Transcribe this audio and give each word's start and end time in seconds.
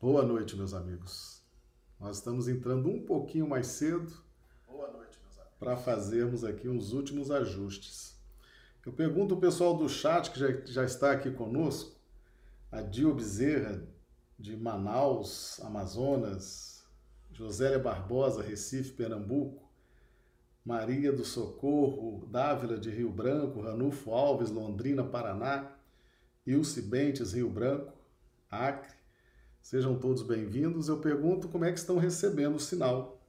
Boa 0.00 0.22
noite, 0.22 0.56
meus 0.56 0.72
amigos. 0.72 1.42
Nós 2.00 2.16
estamos 2.16 2.48
entrando 2.48 2.88
um 2.88 3.04
pouquinho 3.04 3.46
mais 3.46 3.66
cedo. 3.66 4.10
Boa 4.66 4.90
noite, 4.90 5.18
meus 5.22 5.36
amigos. 5.36 5.58
Para 5.58 5.76
fazermos 5.76 6.42
aqui 6.42 6.70
uns 6.70 6.94
últimos 6.94 7.30
ajustes. 7.30 8.18
Eu 8.86 8.94
pergunto 8.94 9.34
ao 9.34 9.40
pessoal 9.40 9.76
do 9.76 9.86
chat 9.90 10.30
que 10.30 10.40
já, 10.40 10.48
já 10.64 10.84
está 10.84 11.12
aqui 11.12 11.30
conosco, 11.30 12.00
a 12.72 12.80
Dio 12.80 13.12
Bezerra, 13.12 13.86
de 14.38 14.56
Manaus, 14.56 15.60
Amazonas, 15.62 16.82
Josélia 17.30 17.78
Barbosa, 17.78 18.42
Recife, 18.42 18.92
Pernambuco, 18.92 19.68
Maria 20.64 21.12
do 21.12 21.26
Socorro, 21.26 22.26
Dávila 22.26 22.78
de 22.78 22.88
Rio 22.88 23.10
Branco, 23.10 23.60
Ranulfo 23.60 24.12
Alves, 24.12 24.50
Londrina, 24.50 25.04
Paraná, 25.04 25.70
Ilse 26.46 26.80
Bentes, 26.80 27.34
Rio 27.34 27.50
Branco, 27.50 27.92
Acre. 28.50 28.99
Sejam 29.60 29.98
todos 29.98 30.22
bem-vindos. 30.22 30.88
Eu 30.88 31.00
pergunto 31.00 31.48
como 31.48 31.64
é 31.64 31.72
que 31.72 31.78
estão 31.78 31.98
recebendo 31.98 32.56
o 32.56 32.60
sinal. 32.60 33.20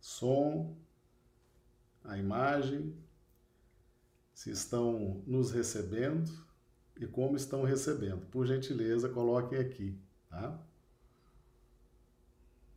Som, 0.00 0.76
a 2.04 2.16
imagem, 2.16 2.94
se 4.32 4.50
estão 4.50 5.22
nos 5.26 5.50
recebendo 5.50 6.30
e 6.96 7.06
como 7.06 7.36
estão 7.36 7.64
recebendo. 7.64 8.26
Por 8.26 8.46
gentileza, 8.46 9.08
coloquem 9.08 9.58
aqui, 9.58 9.98
tá? 10.28 10.62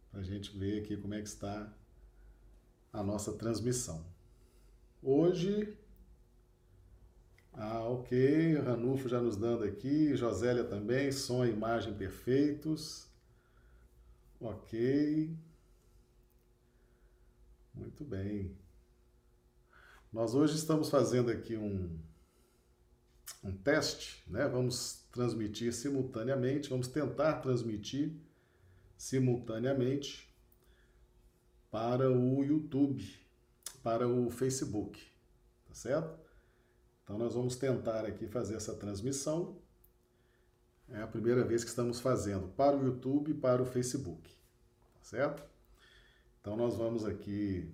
Para 0.10 0.22
a 0.22 0.24
gente 0.24 0.58
ver 0.58 0.82
aqui 0.82 0.98
como 0.98 1.14
é 1.14 1.22
que 1.22 1.28
está 1.28 1.72
a 2.92 3.04
nossa 3.04 3.34
transmissão. 3.34 4.04
Hoje, 5.04 5.78
ah, 7.60 7.84
ok, 7.84 8.56
Ranulfo 8.56 9.10
já 9.10 9.20
nos 9.22 9.36
dando 9.36 9.66
aqui, 9.66 10.16
Josélia 10.16 10.64
também, 10.64 11.12
som 11.12 11.46
e 11.46 11.50
imagem 11.50 11.94
perfeitos. 11.94 13.06
Ok. 14.40 15.36
Muito 17.76 18.06
bem. 18.06 18.56
Nós 20.12 20.34
hoje 20.34 20.56
estamos 20.56 20.90
fazendo 20.90 21.30
aqui 21.30 21.58
um, 21.58 22.00
um 23.44 23.52
teste, 23.58 24.24
né? 24.26 24.48
Vamos 24.48 25.04
transmitir 25.12 25.74
simultaneamente, 25.74 26.70
vamos 26.70 26.88
tentar 26.88 27.42
transmitir 27.42 28.14
simultaneamente 28.98 30.34
para 31.70 32.10
o 32.10 32.42
YouTube, 32.42 33.06
para 33.84 34.08
o 34.08 34.30
Facebook, 34.30 35.00
tá 35.68 35.74
certo? 35.74 36.29
Então 37.10 37.18
nós 37.18 37.34
vamos 37.34 37.56
tentar 37.56 38.06
aqui 38.06 38.28
fazer 38.28 38.54
essa 38.54 38.76
transmissão. 38.76 39.58
É 40.90 41.02
a 41.02 41.08
primeira 41.08 41.44
vez 41.44 41.64
que 41.64 41.70
estamos 41.72 42.00
fazendo 42.00 42.50
para 42.50 42.78
o 42.78 42.86
YouTube 42.86 43.32
e 43.32 43.34
para 43.34 43.64
o 43.64 43.66
Facebook, 43.66 44.30
tá 44.30 45.02
certo? 45.02 45.44
Então 46.40 46.56
nós 46.56 46.76
vamos 46.78 47.04
aqui 47.04 47.68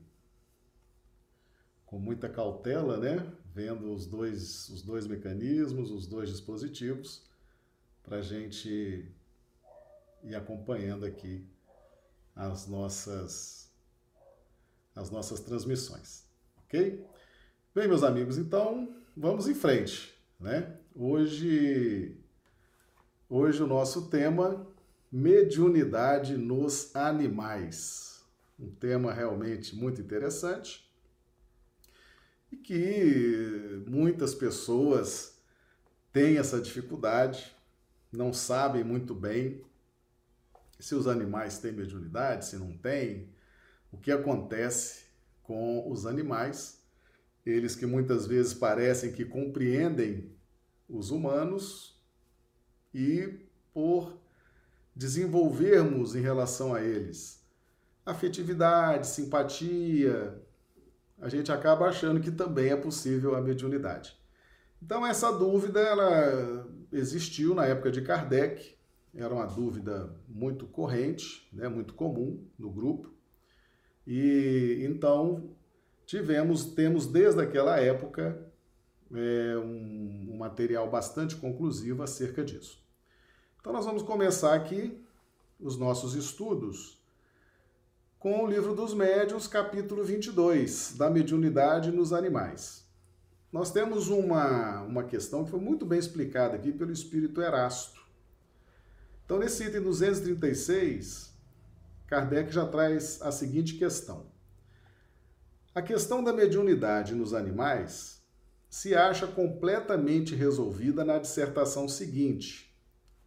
com 1.86 2.00
muita 2.00 2.30
cautela, 2.30 2.98
né? 2.98 3.30
Vendo 3.54 3.92
os 3.92 4.06
dois, 4.06 4.70
os 4.70 4.82
dois 4.82 5.06
mecanismos, 5.06 5.92
os 5.92 6.08
dois 6.08 6.30
dispositivos, 6.30 7.22
para 8.04 8.20
a 8.20 8.22
gente 8.22 9.14
ir 10.24 10.34
acompanhando 10.34 11.06
aqui 11.06 11.46
as 12.34 12.68
nossas, 12.68 13.70
as 14.96 15.12
nossas 15.12 15.42
transmissões, 15.42 16.24
ok? 16.64 17.06
Bem, 17.74 17.86
meus 17.90 18.02
amigos, 18.02 18.38
então 18.38 19.04
vamos 19.16 19.48
em 19.48 19.56
frente, 19.56 20.14
né? 20.40 20.78
Hoje, 20.94 22.18
hoje 23.30 23.64
o 23.64 23.68
nosso 23.68 24.10
tema 24.10 24.68
mediunidade 25.12 26.36
nos 26.36 26.94
animais, 26.94 28.22
um 28.60 28.70
tema 28.70 29.14
realmente 29.14 29.76
muito 29.76 30.02
interessante 30.02 30.92
e 32.52 32.58
que 32.58 33.84
muitas 33.88 34.36
pessoas 34.36 35.42
têm 36.12 36.38
essa 36.38 36.60
dificuldade, 36.60 37.56
não 38.12 38.34
sabem 38.34 38.84
muito 38.84 39.16
bem 39.16 39.64
se 40.78 40.94
os 40.94 41.08
animais 41.08 41.58
têm 41.60 41.72
mediunidade, 41.72 42.48
se 42.48 42.58
não 42.58 42.78
têm, 42.78 43.30
o 43.92 43.98
que 43.98 44.12
acontece 44.12 45.06
com 45.42 45.90
os 45.90 46.06
animais, 46.06 46.85
eles 47.46 47.76
que 47.76 47.86
muitas 47.86 48.26
vezes 48.26 48.54
parecem 48.54 49.12
que 49.12 49.26
compreendem 49.26 50.32
os 50.90 51.12
humanos 51.12 52.02
e 52.94 53.40
por 53.74 54.18
desenvolvermos 54.96 56.16
em 56.16 56.22
relação 56.22 56.74
a 56.74 56.82
eles 56.82 57.46
afetividade, 58.06 59.08
simpatia, 59.08 60.40
a 61.20 61.28
gente 61.28 61.52
acaba 61.52 61.88
achando 61.88 62.22
que 62.22 62.32
também 62.32 62.70
é 62.70 62.76
possível 62.76 63.36
a 63.36 63.42
mediunidade. 63.42 64.16
Então 64.82 65.06
essa 65.06 65.32
dúvida 65.32 65.80
ela 65.80 66.68
existiu 66.92 67.56
na 67.56 67.66
época 67.66 67.92
de 67.92 68.02
Kardec, 68.02 68.76
era 69.14 69.34
uma 69.34 69.48
dúvida 69.48 70.14
muito 70.28 70.68
corrente, 70.68 71.50
né, 71.52 71.68
muito 71.68 71.94
comum 71.94 72.46
no 72.60 72.70
grupo. 72.70 73.12
E 74.06 74.86
então 74.88 75.56
tivemos, 76.06 76.66
temos 76.66 77.08
desde 77.08 77.42
aquela 77.42 77.80
época 77.80 78.40
é, 79.14 79.58
um, 79.58 80.34
um 80.34 80.38
material 80.38 80.90
bastante 80.90 81.36
conclusivo 81.36 82.04
acerca 82.04 82.44
disso. 82.44 82.84
Então 83.60 83.74
nós 83.74 83.86
vamos 83.86 84.04
começar 84.04 84.54
aqui 84.54 85.04
os 85.60 85.78
nossos 85.78 86.14
estudos 86.14 87.02
com 88.20 88.44
o 88.44 88.48
livro 88.48 88.74
dos 88.74 88.94
médiuns, 88.94 89.48
capítulo 89.48 90.04
22, 90.04 90.96
da 90.98 91.10
mediunidade 91.10 91.92
nos 91.92 92.12
animais. 92.12 92.86
Nós 93.52 93.72
temos 93.72 94.08
uma, 94.08 94.82
uma 94.82 95.04
questão 95.04 95.46
que 95.46 95.52
foi 95.52 95.60
muito 95.60 95.86
bem 95.86 96.00
explicada 96.00 96.56
aqui 96.56 96.72
pelo 96.72 96.92
espírito 96.92 97.42
Erasto. 97.42 98.04
Então, 99.24 99.40
nesse 99.40 99.64
item 99.64 99.82
236, 99.82 101.34
Kardec 102.08 102.52
já 102.52 102.66
traz 102.66 103.22
a 103.22 103.32
seguinte 103.32 103.76
questão. 103.76 104.26
A 105.76 105.82
questão 105.82 106.24
da 106.24 106.32
mediunidade 106.32 107.14
nos 107.14 107.34
animais 107.34 108.24
se 108.70 108.96
acha 108.96 109.28
completamente 109.28 110.34
resolvida 110.34 111.04
na 111.04 111.20
dissertação 111.20 111.90
seguinte, 111.90 112.74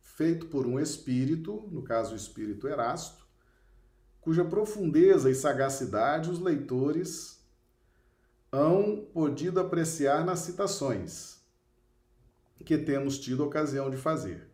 feito 0.01 0.47
por 0.47 0.67
um 0.67 0.81
espírito, 0.81 1.69
no 1.71 1.83
caso 1.83 2.15
o 2.15 2.17
espírito 2.17 2.67
Erasto, 2.67 3.29
cuja 4.19 4.47
profundeza 4.47 5.31
e 5.31 5.35
sagacidade 5.35 6.31
os 6.31 6.39
leitores 6.39 7.39
hão 8.51 9.07
podido 9.13 9.61
apreciar 9.61 10.25
nas 10.25 10.39
citações 10.39 11.37
que 12.65 12.79
temos 12.79 13.19
tido 13.19 13.45
ocasião 13.45 13.91
de 13.91 13.99
fazer, 13.99 14.49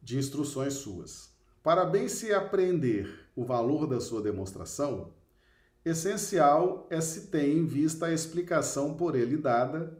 de 0.00 0.16
instruções 0.16 0.72
suas. 0.72 1.30
Para 1.62 1.84
bem 1.84 2.08
se 2.08 2.32
apreender 2.32 3.28
o 3.36 3.44
valor 3.44 3.86
da 3.86 4.00
sua 4.00 4.22
demonstração, 4.22 5.12
essencial 5.86 6.84
é 6.90 7.00
se 7.00 7.28
ter 7.28 7.46
em 7.46 7.64
vista 7.64 8.06
a 8.06 8.12
explicação 8.12 8.94
por 8.94 9.14
ele 9.14 9.36
dada 9.36 9.96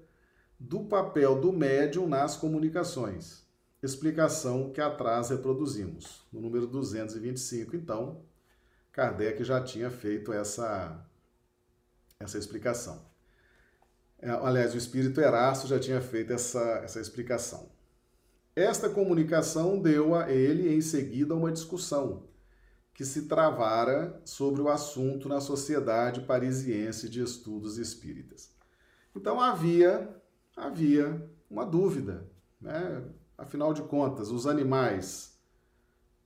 do 0.59 0.81
papel 0.81 1.41
do 1.41 1.53
médium 1.53 2.09
nas 2.09 2.37
comunicações, 2.37 3.47
explicação 3.81 4.73
que 4.73 4.81
atrás 4.81 5.31
reproduzimos, 5.31 6.27
no 6.33 6.41
número 6.41 6.67
225, 6.67 7.77
então, 7.77 8.21
Kardec 8.91 9.45
já 9.45 9.63
tinha 9.63 9.89
feito 9.89 10.33
essa, 10.33 11.07
essa 12.19 12.37
explicação. 12.37 13.07
É, 14.19 14.31
aliás, 14.31 14.75
o 14.75 14.79
espírito 14.79 15.21
Erasto 15.21 15.69
já 15.69 15.79
tinha 15.79 16.01
feito 16.01 16.33
essa, 16.33 16.81
essa 16.83 17.01
explicação. 17.01 17.71
Esta 18.57 18.89
comunicação 18.89 19.79
deu 19.79 20.17
a 20.17 20.33
ele 20.33 20.75
em 20.75 20.81
seguida 20.81 21.35
uma 21.35 21.53
discussão 21.53 22.25
que 22.97 23.05
se 23.05 23.27
travara 23.27 24.19
sobre 24.25 24.63
o 24.63 24.71
assunto 24.71 25.29
na 25.29 25.39
Sociedade 25.39 26.23
Parisiense 26.23 27.11
de 27.11 27.23
Estudos 27.23 27.77
Espíritas. 27.77 28.51
Então 29.15 29.39
havia 29.39 30.17
havia 30.57 31.31
uma 31.51 31.67
dúvida, 31.67 32.27
né? 32.59 33.05
Afinal 33.37 33.75
de 33.75 33.83
contas, 33.83 34.31
os 34.31 34.47
animais 34.47 35.39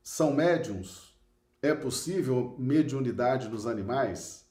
são 0.01 0.33
médiums? 0.33 1.13
É 1.61 1.75
possível 1.75 2.55
mediunidade 2.57 3.49
nos 3.49 3.67
animais? 3.67 4.47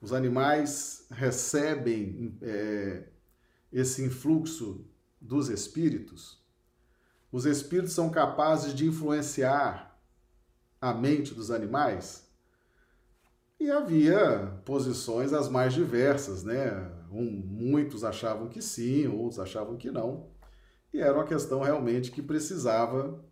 Os 0.00 0.12
animais 0.12 1.04
recebem 1.10 2.38
é, 2.40 3.08
esse 3.72 4.04
influxo 4.04 4.86
dos 5.20 5.48
espíritos? 5.48 6.40
Os 7.32 7.44
espíritos 7.44 7.92
são 7.92 8.08
capazes 8.08 8.72
de 8.72 8.86
influenciar 8.86 9.89
a 10.80 10.94
mente 10.94 11.34
dos 11.34 11.50
animais? 11.50 12.28
E 13.58 13.70
havia 13.70 14.58
posições 14.64 15.32
as 15.32 15.48
mais 15.48 15.74
diversas, 15.74 16.42
né? 16.42 16.90
Um, 17.12 17.24
muitos 17.24 18.04
achavam 18.04 18.48
que 18.48 18.62
sim, 18.62 19.06
outros 19.06 19.38
achavam 19.38 19.76
que 19.76 19.90
não. 19.90 20.28
E 20.92 21.00
era 21.00 21.14
uma 21.14 21.26
questão 21.26 21.60
realmente 21.60 22.10
que 22.10 22.22
precisava 22.22 23.22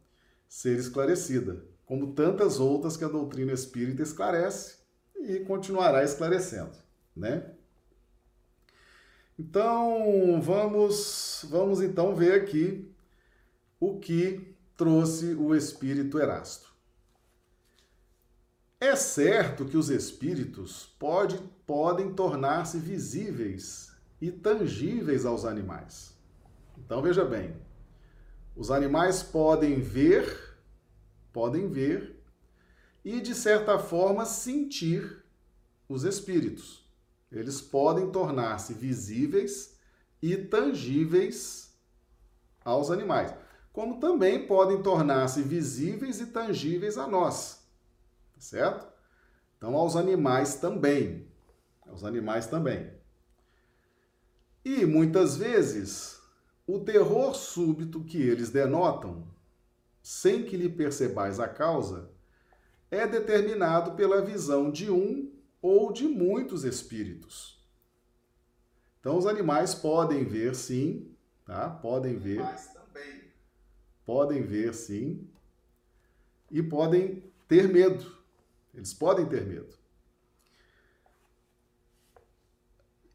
ser 0.47 0.79
esclarecida, 0.79 1.65
como 1.87 2.13
tantas 2.13 2.61
outras 2.61 2.97
que 2.97 3.05
a 3.05 3.09
doutrina 3.09 3.53
espírita 3.53 4.03
esclarece 4.03 4.79
e 5.17 5.41
continuará 5.41 6.05
esclarecendo, 6.05 6.77
né? 7.17 7.55
Então, 9.39 10.41
vamos 10.43 11.47
vamos 11.49 11.81
então 11.81 12.15
ver 12.15 12.35
aqui 12.35 12.93
o 13.79 13.99
que 13.99 14.55
trouxe 14.77 15.35
o 15.35 15.55
espírito 15.55 16.19
Erasto. 16.19 16.68
É 18.81 18.95
certo 18.95 19.65
que 19.65 19.77
os 19.77 19.91
espíritos 19.91 20.87
pode, 21.01 21.37
podem 21.67 22.15
tornar-se 22.15 22.79
visíveis 22.79 23.93
e 24.21 24.31
tangíveis 24.31 25.27
aos 25.27 25.45
animais. 25.45 26.17
Então 26.79 27.03
veja 27.03 27.25
bem, 27.25 27.57
os 28.55 28.71
animais 28.71 29.21
podem 29.21 29.81
ver, 29.81 30.57
podem 31.33 31.69
ver 31.69 32.23
e 33.05 33.21
de 33.21 33.35
certa 33.35 33.81
forma 33.81 34.25
sentir 34.25 35.25
os 35.89 36.05
espíritos. 36.05 36.89
Eles 37.33 37.61
podem 37.61 38.13
tornar-se 38.13 38.75
visíveis 38.75 39.77
e 40.23 40.37
tangíveis 40.37 41.77
aos 42.65 42.93
animais, 42.93 43.35
como 43.73 43.99
também 43.99 44.47
podem 44.47 44.81
tornar-se 44.81 45.43
visíveis 45.43 46.21
e 46.21 46.27
tangíveis 46.27 46.97
a 46.97 47.09
nós 47.09 47.58
certo? 48.39 48.87
Então, 49.57 49.75
aos 49.75 49.97
animais 49.97 50.57
também. 50.57 51.27
Aos 51.87 52.05
animais 52.05 52.47
também. 52.47 52.93
E 54.65 54.85
muitas 54.85 55.37
vezes, 55.37 56.21
o 56.67 56.81
terror 56.81 57.35
súbito 57.35 58.05
que 58.05 58.21
eles 58.21 58.51
denotam, 58.51 59.27
sem 60.03 60.45
que 60.45 60.57
lhe 60.57 60.69
percebais 60.69 61.41
a 61.41 61.49
causa, 61.49 62.11
é 62.91 63.07
determinado 63.07 63.93
pela 63.93 64.23
visão 64.23 64.71
de 64.71 64.91
um 64.91 65.33
ou 65.61 65.93
de 65.93 66.07
muitos 66.07 66.65
espíritos. 66.65 67.59
Então, 69.01 69.17
os 69.17 69.27
animais 69.27 69.75
podem 69.75 70.25
ver, 70.25 70.55
sim, 70.55 71.15
tá? 71.45 71.71
Podem 71.71 72.17
ver. 72.17 72.41
Podem 74.05 74.43
ver, 74.43 74.75
sim. 74.75 75.29
E 76.51 76.63
podem 76.63 77.23
ter 77.47 77.69
medo. 77.69 78.18
Eles 78.79 78.95
podem 78.95 79.27
ter 79.27 79.45
medo. 79.45 79.77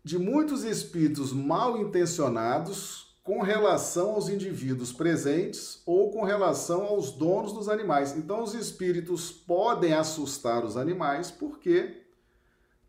De 0.04 0.20
muitos 0.20 0.64
espíritos 0.64 1.32
mal 1.32 1.78
intencionados 1.78 3.18
com 3.24 3.42
relação 3.42 4.12
aos 4.12 4.28
indivíduos 4.28 4.92
presentes 4.92 5.82
ou 5.86 6.12
com 6.12 6.24
relação 6.24 6.84
aos 6.84 7.14
donos 7.14 7.54
dos 7.54 7.70
animais. 7.70 8.16
Então, 8.18 8.44
os 8.44 8.54
espíritos 8.54 9.32
podem 9.32 9.94
assustar 9.94 10.66
os 10.66 10.76
animais 10.76 11.32
porque 11.32 12.04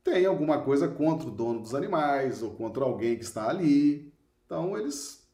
tem 0.02 0.26
alguma 0.26 0.60
coisa 0.60 0.88
contra 0.88 1.28
o 1.28 1.30
dono 1.30 1.60
dos 1.60 1.74
animais 1.74 2.42
ou 2.42 2.50
contra 2.50 2.84
alguém 2.84 3.16
que 3.16 3.22
está 3.22 3.48
ali. 3.48 4.12
Então, 4.44 4.76
eles 4.76 5.24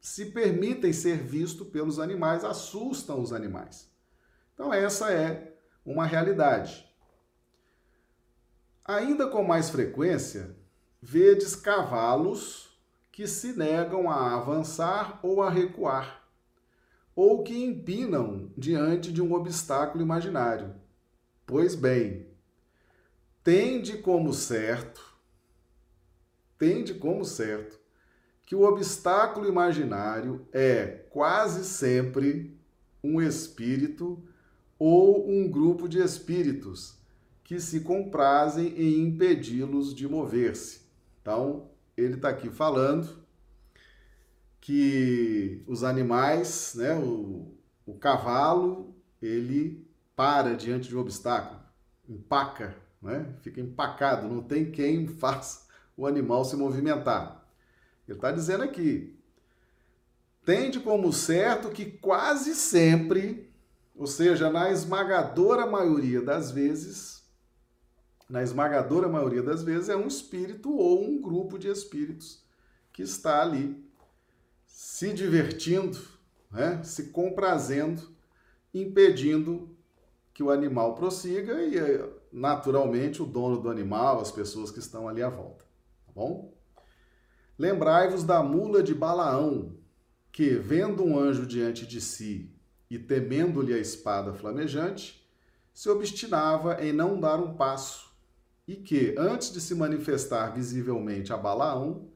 se 0.00 0.26
permitem 0.26 0.94
ser 0.94 1.18
vistos 1.18 1.68
pelos 1.68 1.98
animais, 1.98 2.42
assustam 2.42 3.20
os 3.20 3.34
animais. 3.34 3.90
Então, 4.54 4.72
essa 4.72 5.12
é 5.12 5.49
uma 5.90 6.06
realidade. 6.06 6.88
Ainda 8.84 9.26
com 9.26 9.42
mais 9.42 9.70
frequência, 9.70 10.56
vedes 11.02 11.56
cavalos 11.56 12.78
que 13.10 13.26
se 13.26 13.52
negam 13.52 14.08
a 14.08 14.36
avançar 14.36 15.18
ou 15.22 15.42
a 15.42 15.50
recuar, 15.50 16.24
ou 17.14 17.42
que 17.42 17.64
empinam 17.64 18.52
diante 18.56 19.12
de 19.12 19.20
um 19.20 19.34
obstáculo 19.34 20.02
imaginário. 20.02 20.74
Pois 21.44 21.74
bem, 21.74 22.28
tende 23.42 23.98
como 23.98 24.32
certo, 24.32 25.18
tende 26.56 26.94
como 26.94 27.24
certo, 27.24 27.80
que 28.46 28.54
o 28.54 28.62
obstáculo 28.62 29.48
imaginário 29.48 30.46
é 30.52 30.86
quase 31.10 31.64
sempre 31.64 32.56
um 33.02 33.20
espírito 33.20 34.22
ou 34.80 35.30
um 35.30 35.46
grupo 35.46 35.86
de 35.86 35.98
espíritos 35.98 36.98
que 37.44 37.60
se 37.60 37.80
comprazem 37.80 38.68
em 38.78 39.02
impedi-los 39.02 39.94
de 39.94 40.08
mover-se. 40.08 40.80
Então, 41.20 41.68
ele 41.94 42.14
está 42.14 42.30
aqui 42.30 42.48
falando 42.48 43.20
que 44.58 45.62
os 45.66 45.84
animais, 45.84 46.74
né, 46.76 46.94
o, 46.94 47.52
o 47.84 47.92
cavalo, 47.94 48.94
ele 49.20 49.86
para 50.16 50.54
diante 50.56 50.88
de 50.88 50.96
um 50.96 51.00
obstáculo, 51.00 51.60
empaca, 52.08 52.74
né? 53.02 53.34
fica 53.42 53.60
empacado, 53.60 54.28
não 54.28 54.42
tem 54.42 54.70
quem 54.70 55.06
faça 55.06 55.66
o 55.94 56.06
animal 56.06 56.44
se 56.44 56.56
movimentar. 56.56 57.46
Ele 58.08 58.16
está 58.16 58.32
dizendo 58.32 58.64
aqui, 58.64 59.18
tende 60.44 60.80
como 60.80 61.12
certo 61.12 61.68
que 61.68 61.84
quase 61.84 62.54
sempre 62.54 63.49
ou 64.00 64.06
seja, 64.06 64.48
na 64.48 64.70
esmagadora 64.70 65.66
maioria 65.66 66.22
das 66.22 66.50
vezes, 66.50 67.22
na 68.30 68.42
esmagadora 68.42 69.06
maioria 69.06 69.42
das 69.42 69.62
vezes, 69.62 69.90
é 69.90 69.94
um 69.94 70.06
espírito 70.06 70.74
ou 70.74 71.04
um 71.04 71.20
grupo 71.20 71.58
de 71.58 71.68
espíritos 71.68 72.42
que 72.94 73.02
está 73.02 73.42
ali 73.42 73.84
se 74.64 75.12
divertindo, 75.12 75.98
né? 76.50 76.82
se 76.82 77.10
comprazendo, 77.10 78.10
impedindo 78.72 79.68
que 80.32 80.42
o 80.42 80.50
animal 80.50 80.94
prossiga 80.94 81.60
e, 81.62 81.76
naturalmente, 82.32 83.22
o 83.22 83.26
dono 83.26 83.60
do 83.60 83.68
animal, 83.68 84.18
as 84.18 84.32
pessoas 84.32 84.70
que 84.70 84.78
estão 84.78 85.10
ali 85.10 85.22
à 85.22 85.28
volta. 85.28 85.66
Tá 86.06 86.12
bom? 86.14 86.54
Lembrai-vos 87.58 88.24
da 88.24 88.42
mula 88.42 88.82
de 88.82 88.94
Balaão, 88.94 89.76
que, 90.32 90.54
vendo 90.54 91.04
um 91.04 91.18
anjo 91.18 91.44
diante 91.44 91.86
de 91.86 92.00
si 92.00 92.50
e 92.90 92.98
temendo-lhe 92.98 93.72
a 93.72 93.78
espada 93.78 94.34
flamejante, 94.34 95.24
se 95.72 95.88
obstinava 95.88 96.82
em 96.84 96.92
não 96.92 97.18
dar 97.18 97.38
um 97.38 97.54
passo, 97.54 98.10
e 98.66 98.74
que, 98.74 99.14
antes 99.16 99.52
de 99.52 99.60
se 99.60 99.74
manifestar 99.74 100.52
visivelmente 100.52 101.32
a 101.32 101.36
Balaão, 101.36 102.08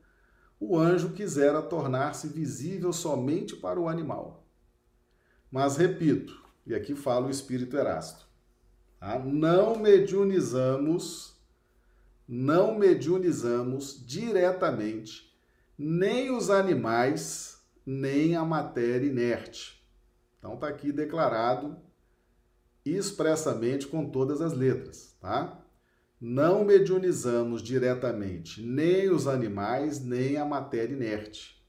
o 0.58 0.76
anjo 0.76 1.12
quisera 1.12 1.62
tornar-se 1.62 2.28
visível 2.28 2.92
somente 2.92 3.54
para 3.56 3.78
o 3.78 3.88
animal. 3.88 4.44
Mas 5.50 5.76
repito, 5.76 6.42
e 6.66 6.74
aqui 6.74 6.94
fala 6.94 7.26
o 7.26 7.30
espírito 7.30 7.76
Erasto, 7.76 8.26
tá? 8.98 9.18
não 9.18 9.76
mediunizamos, 9.76 11.36
não 12.26 12.76
mediunizamos 12.76 14.04
diretamente 14.04 15.32
nem 15.76 16.30
os 16.30 16.50
animais, 16.50 17.60
nem 17.84 18.36
a 18.36 18.44
matéria 18.44 19.06
inerte 19.06 19.73
então 20.44 20.56
está 20.56 20.68
aqui 20.68 20.92
declarado 20.92 21.74
expressamente 22.84 23.86
com 23.86 24.10
todas 24.10 24.42
as 24.42 24.52
letras, 24.52 25.16
tá? 25.18 25.64
Não 26.20 26.66
mediunizamos 26.66 27.62
diretamente 27.62 28.60
nem 28.60 29.08
os 29.08 29.26
animais, 29.26 30.04
nem 30.04 30.36
a 30.36 30.44
matéria 30.44 30.92
inerte. 30.92 31.66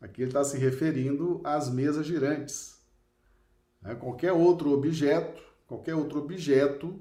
Aqui 0.00 0.22
ele 0.22 0.30
está 0.30 0.42
se 0.42 0.58
referindo 0.58 1.40
às 1.44 1.70
mesas 1.70 2.04
girantes. 2.04 2.84
Né? 3.80 3.94
Qualquer 3.94 4.32
outro 4.32 4.72
objeto, 4.72 5.40
qualquer 5.68 5.94
outro 5.94 6.18
objeto 6.18 7.00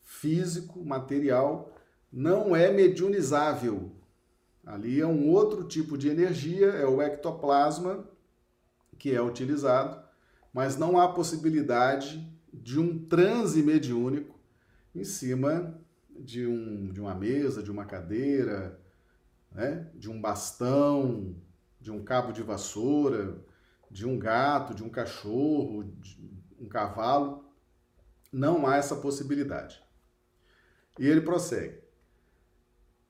físico, 0.00 0.84
material, 0.84 1.72
não 2.12 2.56
é 2.56 2.72
mediunizável. 2.72 3.92
Ali 4.66 5.00
é 5.00 5.06
um 5.06 5.30
outro 5.30 5.62
tipo 5.62 5.96
de 5.96 6.08
energia, 6.08 6.70
é 6.70 6.86
o 6.86 7.00
ectoplasma, 7.00 8.10
que 8.98 9.14
é 9.14 9.20
utilizado, 9.20 10.02
mas 10.52 10.76
não 10.76 10.98
há 10.98 11.12
possibilidade 11.12 12.30
de 12.52 12.78
um 12.78 13.06
transe 13.06 13.62
mediúnico 13.62 14.38
em 14.94 15.04
cima 15.04 15.80
de, 16.10 16.46
um, 16.46 16.92
de 16.92 17.00
uma 17.00 17.14
mesa, 17.14 17.62
de 17.62 17.70
uma 17.70 17.84
cadeira, 17.84 18.78
né? 19.50 19.90
de 19.94 20.10
um 20.10 20.20
bastão, 20.20 21.34
de 21.80 21.90
um 21.90 22.04
cabo 22.04 22.32
de 22.32 22.42
vassoura, 22.42 23.42
de 23.90 24.06
um 24.06 24.18
gato, 24.18 24.74
de 24.74 24.84
um 24.84 24.88
cachorro, 24.88 25.84
de 25.84 26.30
um 26.60 26.68
cavalo. 26.68 27.44
Não 28.30 28.66
há 28.66 28.76
essa 28.76 28.96
possibilidade. 28.96 29.82
E 30.98 31.06
ele 31.06 31.20
prossegue. 31.20 31.80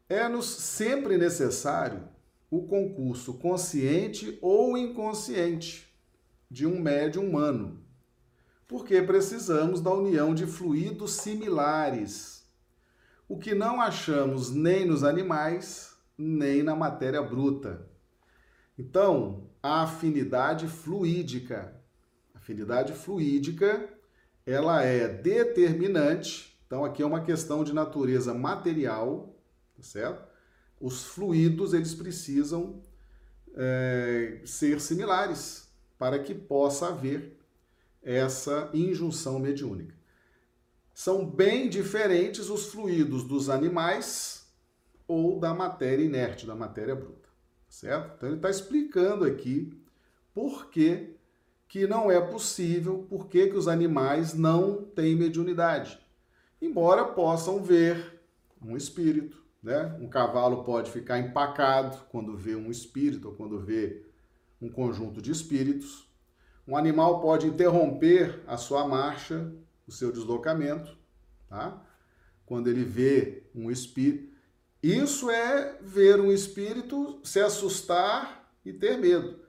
É-nos 0.08 0.46
sempre 0.46 1.16
necessário 1.16 2.08
o 2.52 2.66
concurso 2.66 3.38
consciente 3.38 4.38
ou 4.42 4.76
inconsciente 4.76 5.90
de 6.50 6.66
um 6.66 6.78
médium 6.78 7.26
humano, 7.26 7.82
porque 8.68 9.00
precisamos 9.00 9.80
da 9.80 9.90
união 9.90 10.34
de 10.34 10.46
fluidos 10.46 11.12
similares, 11.12 12.46
o 13.26 13.38
que 13.38 13.54
não 13.54 13.80
achamos 13.80 14.50
nem 14.50 14.84
nos 14.84 15.02
animais, 15.02 15.96
nem 16.18 16.62
na 16.62 16.76
matéria 16.76 17.22
bruta. 17.22 17.88
Então, 18.78 19.48
a 19.62 19.84
afinidade 19.84 20.68
fluídica, 20.68 21.80
Afinidade 22.34 22.92
fluídica, 22.92 23.88
ela 24.44 24.82
é 24.82 25.06
determinante. 25.06 26.60
Então 26.66 26.84
aqui 26.84 27.00
é 27.00 27.06
uma 27.06 27.22
questão 27.22 27.62
de 27.62 27.72
natureza 27.72 28.34
material, 28.34 29.32
tá 29.76 29.82
certo? 29.82 30.31
Os 30.82 31.04
fluidos 31.04 31.72
eles 31.72 31.94
precisam 31.94 32.82
é, 33.54 34.40
ser 34.44 34.80
similares 34.80 35.70
para 35.96 36.18
que 36.18 36.34
possa 36.34 36.88
haver 36.88 37.38
essa 38.02 38.68
injunção 38.74 39.38
mediúnica. 39.38 39.94
São 40.92 41.24
bem 41.24 41.68
diferentes 41.68 42.50
os 42.50 42.66
fluidos 42.66 43.22
dos 43.22 43.48
animais 43.48 44.44
ou 45.06 45.38
da 45.38 45.54
matéria 45.54 46.04
inerte, 46.04 46.48
da 46.48 46.56
matéria 46.56 46.96
bruta, 46.96 47.28
certo? 47.68 48.16
Então 48.16 48.28
ele 48.28 48.36
está 48.38 48.50
explicando 48.50 49.24
aqui 49.24 49.80
por 50.34 50.68
que, 50.68 51.14
que 51.68 51.86
não 51.86 52.10
é 52.10 52.20
possível, 52.20 53.06
por 53.08 53.28
que, 53.28 53.46
que 53.46 53.56
os 53.56 53.68
animais 53.68 54.34
não 54.34 54.82
têm 54.82 55.14
mediunidade. 55.14 56.00
Embora 56.60 57.04
possam 57.04 57.62
ver 57.62 58.20
um 58.60 58.76
espírito, 58.76 59.41
né? 59.62 59.96
Um 60.00 60.08
cavalo 60.08 60.64
pode 60.64 60.90
ficar 60.90 61.18
empacado 61.18 61.96
quando 62.10 62.36
vê 62.36 62.56
um 62.56 62.70
espírito 62.70 63.28
ou 63.28 63.34
quando 63.34 63.60
vê 63.60 64.04
um 64.60 64.68
conjunto 64.68 65.22
de 65.22 65.30
espíritos. 65.30 66.10
Um 66.66 66.76
animal 66.76 67.20
pode 67.20 67.46
interromper 67.46 68.40
a 68.46 68.56
sua 68.56 68.86
marcha, 68.86 69.52
o 69.86 69.92
seu 69.92 70.10
deslocamento, 70.10 70.96
tá? 71.48 71.82
Quando 72.44 72.68
ele 72.68 72.84
vê 72.84 73.44
um 73.54 73.70
espírito. 73.70 74.32
Isso 74.82 75.30
é 75.30 75.78
ver 75.80 76.20
um 76.20 76.32
espírito 76.32 77.20
se 77.22 77.40
assustar 77.40 78.52
e 78.64 78.72
ter 78.72 78.98
medo. 78.98 79.40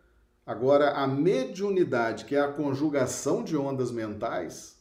Agora, 0.46 0.92
a 0.92 1.08
mediunidade, 1.08 2.26
que 2.26 2.36
é 2.36 2.42
a 2.42 2.52
conjugação 2.52 3.44
de 3.44 3.56
ondas 3.56 3.92
mentais, 3.92 4.78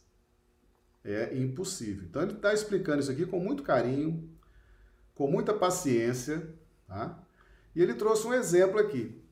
é 1.03 1.35
impossível. 1.37 2.03
Então, 2.03 2.21
ele 2.21 2.33
está 2.33 2.53
explicando 2.53 2.99
isso 2.99 3.11
aqui 3.11 3.25
com 3.25 3.39
muito 3.39 3.63
carinho, 3.63 4.29
com 5.23 5.31
muita 5.31 5.53
paciência, 5.53 6.53
tá? 6.85 7.17
E 7.73 7.81
ele 7.81 7.93
trouxe 7.93 8.27
um 8.27 8.33
exemplo 8.33 8.77
aqui, 8.77 9.23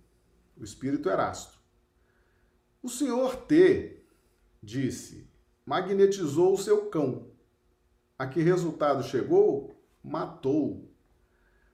o 0.58 0.64
espírito 0.64 1.10
Erasto. 1.10 1.60
O 2.82 2.88
senhor 2.88 3.36
T 3.36 4.02
disse, 4.64 5.30
magnetizou 5.66 6.54
o 6.54 6.58
seu 6.58 6.86
cão. 6.86 7.28
A 8.18 8.26
que 8.26 8.42
resultado 8.42 9.04
chegou? 9.04 9.76
Matou. 10.02 10.90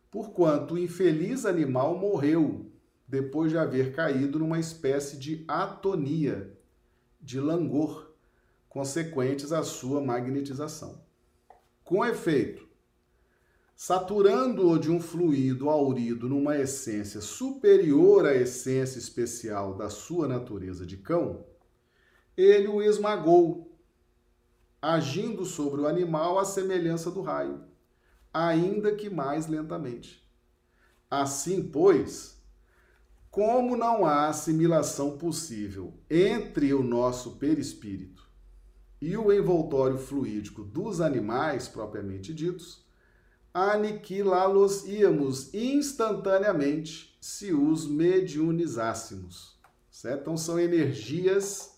Porquanto 0.10 0.74
o 0.74 0.80
infeliz 0.80 1.46
animal 1.46 1.96
morreu 1.96 2.72
depois 3.08 3.52
de 3.52 3.58
haver 3.60 3.94
caído 3.94 4.40
numa 4.40 4.60
espécie 4.60 5.20
de 5.20 5.46
atonia, 5.48 6.58
de 7.22 7.40
langor, 7.40 8.12
consequentes 8.68 9.52
à 9.52 9.62
sua 9.62 10.02
magnetização. 10.02 11.06
Com 11.84 12.04
efeito, 12.04 12.67
saturando-o 13.78 14.80
de 14.80 14.90
um 14.90 15.00
fluido 15.00 15.70
aurido 15.70 16.28
numa 16.28 16.58
essência 16.58 17.22
superior 17.22 18.26
à 18.26 18.34
essência 18.34 18.98
especial 18.98 19.76
da 19.76 19.88
sua 19.88 20.28
natureza 20.28 20.84
de 20.84 20.98
cão, 20.98 21.46
ele 22.36 22.68
o 22.68 22.82
esmagou, 22.82 23.80
agindo 24.82 25.46
sobre 25.46 25.82
o 25.82 25.88
animal 25.88 26.40
à 26.40 26.44
semelhança 26.44 27.12
do 27.12 27.22
raio, 27.22 27.66
ainda 28.34 28.96
que 28.96 29.12
mais 29.12 29.46
lentamente. 29.46 30.28
Assim, 31.08 31.62
pois, 31.62 32.42
como 33.30 33.78
não 33.78 34.08
há 34.08 34.28
assimilação 34.28 35.20
possível 35.20 35.94
entre 36.10 36.74
o 36.74 36.82
nosso 36.82 37.38
perispírito 37.38 38.28
e 39.00 39.16
o 39.16 39.32
envoltório 39.32 40.00
fluídico 40.00 40.64
dos 40.64 41.00
animais 41.00 41.68
propriamente 41.68 42.34
ditos, 42.34 42.87
aniquilá-los 43.58 44.86
íamos 44.86 45.52
instantaneamente 45.54 47.18
se 47.20 47.54
os 47.54 47.88
mediunizássemos. 47.88 49.58
Certo? 49.90 50.22
Então 50.22 50.38
são 50.38 50.60
energias, 50.60 51.76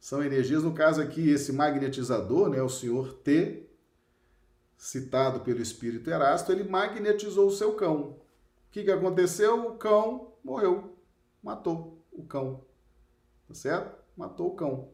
são 0.00 0.22
energias, 0.22 0.62
no 0.62 0.72
caso 0.72 1.02
aqui, 1.02 1.28
esse 1.28 1.52
magnetizador, 1.52 2.48
né, 2.48 2.62
o 2.62 2.68
senhor 2.68 3.12
T, 3.12 3.68
citado 4.78 5.40
pelo 5.40 5.60
espírito 5.60 6.08
Erasto, 6.08 6.50
ele 6.50 6.64
magnetizou 6.64 7.46
o 7.46 7.52
seu 7.52 7.74
cão. 7.74 8.02
O 8.02 8.20
que, 8.70 8.82
que 8.82 8.90
aconteceu? 8.90 9.66
O 9.66 9.76
cão 9.76 10.32
morreu. 10.42 10.96
Matou 11.42 12.02
o 12.10 12.24
cão. 12.24 12.64
Tá 13.46 13.54
certo? 13.54 14.02
Matou 14.16 14.48
o 14.48 14.56
cão. 14.56 14.88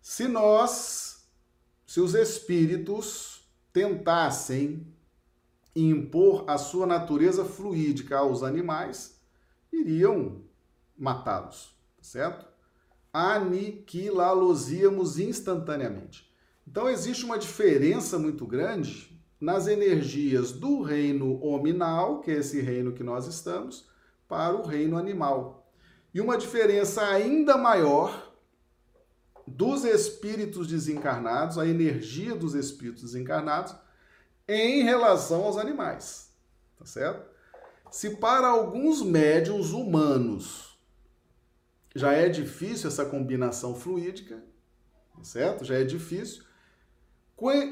Se 0.00 0.28
nós, 0.28 1.28
se 1.84 2.00
os 2.00 2.14
espíritos 2.14 3.31
tentassem 3.72 4.86
impor 5.74 6.44
a 6.46 6.58
sua 6.58 6.86
natureza 6.86 7.44
fluídica 7.44 8.18
aos 8.18 8.42
animais, 8.42 9.18
iriam 9.72 10.42
matá-los, 10.96 11.74
tá 11.96 12.02
certo? 12.02 12.46
Aniquilá-los-íamos 13.12 15.18
instantaneamente. 15.18 16.30
Então 16.66 16.88
existe 16.88 17.24
uma 17.24 17.38
diferença 17.38 18.18
muito 18.18 18.44
grande 18.46 19.20
nas 19.40 19.66
energias 19.66 20.52
do 20.52 20.82
reino 20.82 21.44
hominal, 21.44 22.20
que 22.20 22.30
é 22.30 22.34
esse 22.34 22.60
reino 22.60 22.92
que 22.92 23.02
nós 23.02 23.26
estamos, 23.26 23.88
para 24.28 24.54
o 24.54 24.64
reino 24.64 24.96
animal. 24.96 25.68
E 26.14 26.20
uma 26.20 26.38
diferença 26.38 27.02
ainda 27.02 27.56
maior 27.56 28.31
dos 29.56 29.84
espíritos 29.84 30.66
desencarnados, 30.66 31.58
a 31.58 31.66
energia 31.66 32.34
dos 32.34 32.54
espíritos 32.54 33.02
desencarnados, 33.02 33.74
em 34.48 34.82
relação 34.82 35.44
aos 35.44 35.56
animais. 35.56 36.30
Tá 36.78 36.84
certo? 36.84 37.30
Se 37.90 38.16
para 38.16 38.48
alguns 38.48 39.02
médiums 39.02 39.72
humanos 39.72 40.78
já 41.94 42.12
é 42.12 42.28
difícil 42.28 42.88
essa 42.88 43.04
combinação 43.04 43.74
fluídica, 43.74 44.42
tá 45.14 45.22
certo? 45.22 45.64
Já 45.64 45.74
é 45.74 45.84
difícil 45.84 46.44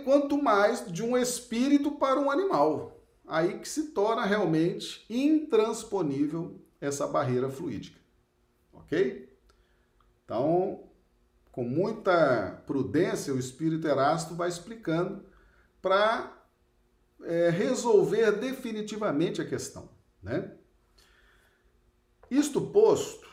quanto 0.05 0.43
mais 0.43 0.91
de 0.91 1.03
um 1.03 1.17
espírito 1.17 1.93
para 1.93 2.21
um 2.21 2.31
animal. 2.31 3.01
Aí 3.27 3.59
que 3.59 3.69
se 3.69 3.93
torna 3.93 4.25
realmente 4.25 5.07
intransponível 5.09 6.61
essa 6.81 7.07
barreira 7.07 7.49
fluídica. 7.49 7.99
Ok? 8.73 9.33
Então, 10.25 10.90
com 11.51 11.65
muita 11.65 12.63
prudência, 12.67 13.35
o 13.35 13.39
espírito 13.39 13.87
Erasto 13.87 14.35
vai 14.35 14.49
explicando 14.49 15.25
para 15.83 16.37
é, 17.23 17.51
resolver 17.51 18.33
definitivamente 18.33 19.43
a 19.43 19.47
questão. 19.47 19.89
Né? 20.23 20.53
Isto 22.31 22.61
posto, 22.61 23.29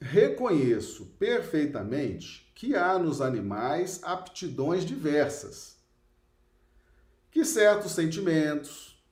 reconheço 0.00 1.06
perfeitamente 1.18 2.50
que 2.54 2.76
há 2.76 2.98
nos 2.98 3.20
animais 3.20 4.00
aptidões 4.04 4.84
diversas, 4.84 5.76
que 7.30 7.44
certos 7.44 7.92
sentimentos, 7.92 9.02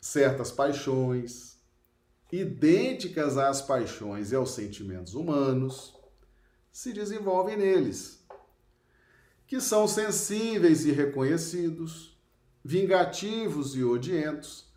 certas 0.00 0.52
paixões, 0.52 1.56
idênticas 2.30 3.38
às 3.38 3.62
paixões 3.62 4.32
e 4.32 4.34
aos 4.34 4.50
sentimentos 4.50 5.14
humanos, 5.14 5.95
se 6.76 6.92
desenvolvem 6.92 7.56
neles, 7.56 8.22
que 9.46 9.62
são 9.62 9.88
sensíveis 9.88 10.84
e 10.84 10.92
reconhecidos, 10.92 12.20
vingativos 12.62 13.74
e 13.74 13.82
odientos, 13.82 14.70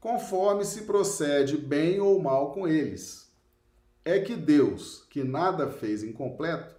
conforme 0.00 0.64
se 0.64 0.82
procede 0.82 1.56
bem 1.56 2.00
ou 2.00 2.20
mal 2.20 2.52
com 2.52 2.66
eles. 2.66 3.32
É 4.04 4.18
que 4.18 4.34
Deus, 4.34 5.06
que 5.08 5.22
nada 5.22 5.70
fez 5.70 6.02
incompleto, 6.02 6.74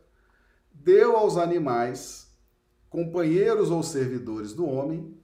deu 0.74 1.16
aos 1.16 1.38
animais, 1.38 2.36
companheiros 2.90 3.72
ou 3.72 3.82
servidores 3.82 4.52
do 4.52 4.68
homem, 4.68 5.18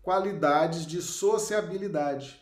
qualidades 0.00 0.86
de 0.86 1.02
sociabilidade 1.02 2.40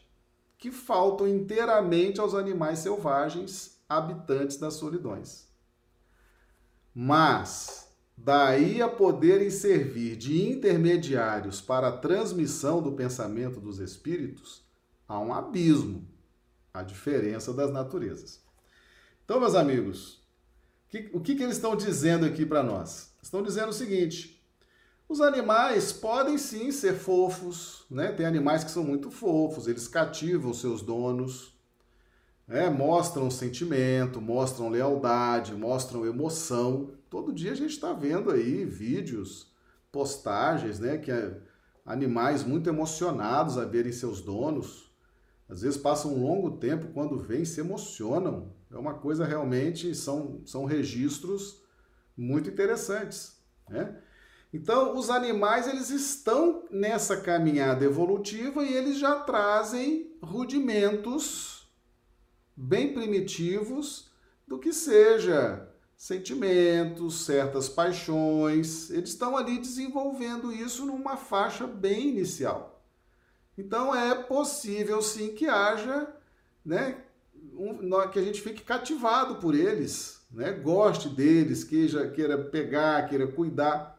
que 0.59 0.71
faltam 0.71 1.27
inteiramente 1.27 2.21
aos 2.21 2.35
animais 2.35 2.81
selvagens 2.81 3.83
habitantes 3.89 4.59
das 4.59 4.75
solidões. 4.75 5.50
Mas, 7.03 7.89
daí 8.15 8.83
a 8.83 8.87
poderem 8.87 9.49
servir 9.49 10.17
de 10.17 10.47
intermediários 10.47 11.59
para 11.59 11.89
a 11.89 11.97
transmissão 11.97 12.83
do 12.83 12.93
pensamento 12.93 13.59
dos 13.59 13.79
espíritos, 13.79 14.63
há 15.09 15.19
um 15.19 15.33
abismo, 15.33 16.07
a 16.75 16.83
diferença 16.83 17.55
das 17.55 17.73
naturezas. 17.73 18.45
Então, 19.25 19.41
meus 19.41 19.55
amigos, 19.55 20.23
que, 20.91 21.09
o 21.15 21.21
que, 21.21 21.37
que 21.37 21.43
eles 21.43 21.57
estão 21.57 21.75
dizendo 21.75 22.27
aqui 22.27 22.45
para 22.45 22.63
nós? 22.63 23.15
Estão 23.23 23.43
dizendo 23.43 23.71
o 23.71 23.73
seguinte: 23.73 24.39
os 25.09 25.23
animais 25.23 25.95
podem 25.95 26.37
sim 26.37 26.71
ser 26.71 26.93
fofos, 26.93 27.87
né? 27.91 28.13
Tem 28.13 28.27
animais 28.27 28.63
que 28.63 28.71
são 28.71 28.85
muito 28.85 29.11
fofos, 29.11 29.67
eles 29.67 29.89
cativam 29.89 30.53
seus 30.53 30.83
donos. 30.83 31.59
É, 32.51 32.69
mostram 32.69 33.31
sentimento, 33.31 34.21
mostram 34.21 34.69
lealdade, 34.69 35.55
mostram 35.55 36.05
emoção. 36.05 36.91
Todo 37.09 37.33
dia 37.33 37.53
a 37.53 37.55
gente 37.55 37.71
está 37.71 37.93
vendo 37.93 38.29
aí 38.29 38.65
vídeos, 38.65 39.55
postagens, 39.93 40.81
né, 40.81 40.99
que 40.99 41.13
é 41.13 41.39
animais 41.87 42.43
muito 42.43 42.69
emocionados 42.69 43.57
a 43.57 43.65
verem 43.65 43.93
seus 43.93 44.21
donos. 44.21 44.91
Às 45.49 45.63
vezes 45.63 45.79
passam 45.79 46.13
um 46.13 46.23
longo 46.25 46.59
tempo, 46.59 46.93
quando 46.93 47.17
vêm, 47.17 47.45
se 47.45 47.61
emocionam. 47.61 48.53
É 48.69 48.77
uma 48.77 48.95
coisa 48.95 49.25
realmente, 49.25 49.95
são, 49.95 50.43
são 50.45 50.65
registros 50.65 51.63
muito 52.17 52.51
interessantes. 52.51 53.37
Né? 53.69 53.97
Então, 54.53 54.97
os 54.97 55.09
animais 55.09 55.69
eles 55.69 55.91
estão 55.91 56.65
nessa 56.69 57.17
caminhada 57.17 57.85
evolutiva 57.85 58.65
e 58.65 58.75
eles 58.75 58.99
já 58.99 59.21
trazem 59.21 60.17
rudimentos 60.21 61.60
bem 62.61 62.93
primitivos 62.93 64.11
do 64.47 64.59
que 64.59 64.73
seja 64.73 65.67
sentimentos, 65.97 67.25
certas 67.25 67.69
paixões. 67.69 68.91
Eles 68.91 69.11
estão 69.11 69.37
ali 69.37 69.59
desenvolvendo 69.59 70.53
isso 70.53 70.85
numa 70.85 71.17
faixa 71.17 71.67
bem 71.67 72.09
inicial. 72.09 72.83
Então, 73.57 73.95
é 73.95 74.15
possível 74.15 75.01
sim 75.03 75.35
que 75.35 75.47
haja, 75.47 76.09
né, 76.65 77.03
um, 77.55 77.91
que 78.09 78.19
a 78.19 78.23
gente 78.23 78.41
fique 78.41 78.63
cativado 78.63 79.37
por 79.37 79.55
eles, 79.55 80.21
né, 80.31 80.53
goste 80.53 81.09
deles, 81.09 81.65
queira, 81.65 82.11
queira 82.11 82.39
pegar, 82.39 83.09
queira 83.09 83.27
cuidar. 83.27 83.99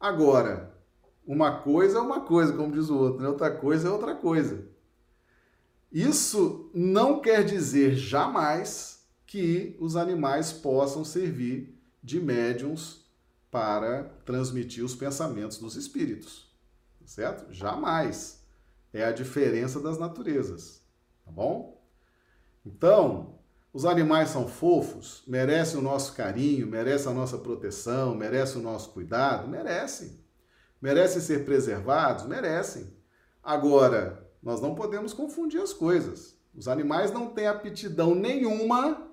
Agora, 0.00 0.74
uma 1.26 1.58
coisa 1.58 1.98
é 1.98 2.00
uma 2.00 2.20
coisa, 2.20 2.52
como 2.52 2.72
diz 2.72 2.88
o 2.88 2.96
outro, 2.96 3.22
né? 3.22 3.28
outra 3.28 3.50
coisa 3.50 3.88
é 3.88 3.90
outra 3.90 4.14
coisa. 4.14 4.75
Isso 5.90 6.70
não 6.74 7.20
quer 7.20 7.44
dizer 7.44 7.94
jamais 7.94 9.06
que 9.26 9.76
os 9.80 9.96
animais 9.96 10.52
possam 10.52 11.04
servir 11.04 11.76
de 12.02 12.20
médiums 12.20 13.04
para 13.50 14.04
transmitir 14.24 14.84
os 14.84 14.94
pensamentos 14.94 15.58
dos 15.58 15.76
espíritos, 15.76 16.54
certo? 17.04 17.52
Jamais. 17.52 18.44
É 18.92 19.04
a 19.04 19.12
diferença 19.12 19.80
das 19.80 19.98
naturezas, 19.98 20.82
tá 21.24 21.30
bom? 21.30 21.82
Então, 22.64 23.38
os 23.72 23.84
animais 23.84 24.30
são 24.30 24.48
fofos, 24.48 25.22
merecem 25.26 25.78
o 25.78 25.82
nosso 25.82 26.14
carinho, 26.14 26.66
merecem 26.66 27.12
a 27.12 27.14
nossa 27.14 27.36
proteção, 27.36 28.14
merecem 28.14 28.60
o 28.60 28.64
nosso 28.64 28.90
cuidado? 28.90 29.46
Merecem. 29.48 30.18
Merecem 30.80 31.20
ser 31.20 31.44
preservados? 31.44 32.24
Merecem. 32.24 32.90
Agora, 33.42 34.25
nós 34.46 34.60
não 34.60 34.76
podemos 34.76 35.12
confundir 35.12 35.60
as 35.60 35.72
coisas. 35.72 36.36
Os 36.54 36.68
animais 36.68 37.10
não 37.10 37.30
têm 37.30 37.48
aptidão 37.48 38.14
nenhuma, 38.14 39.10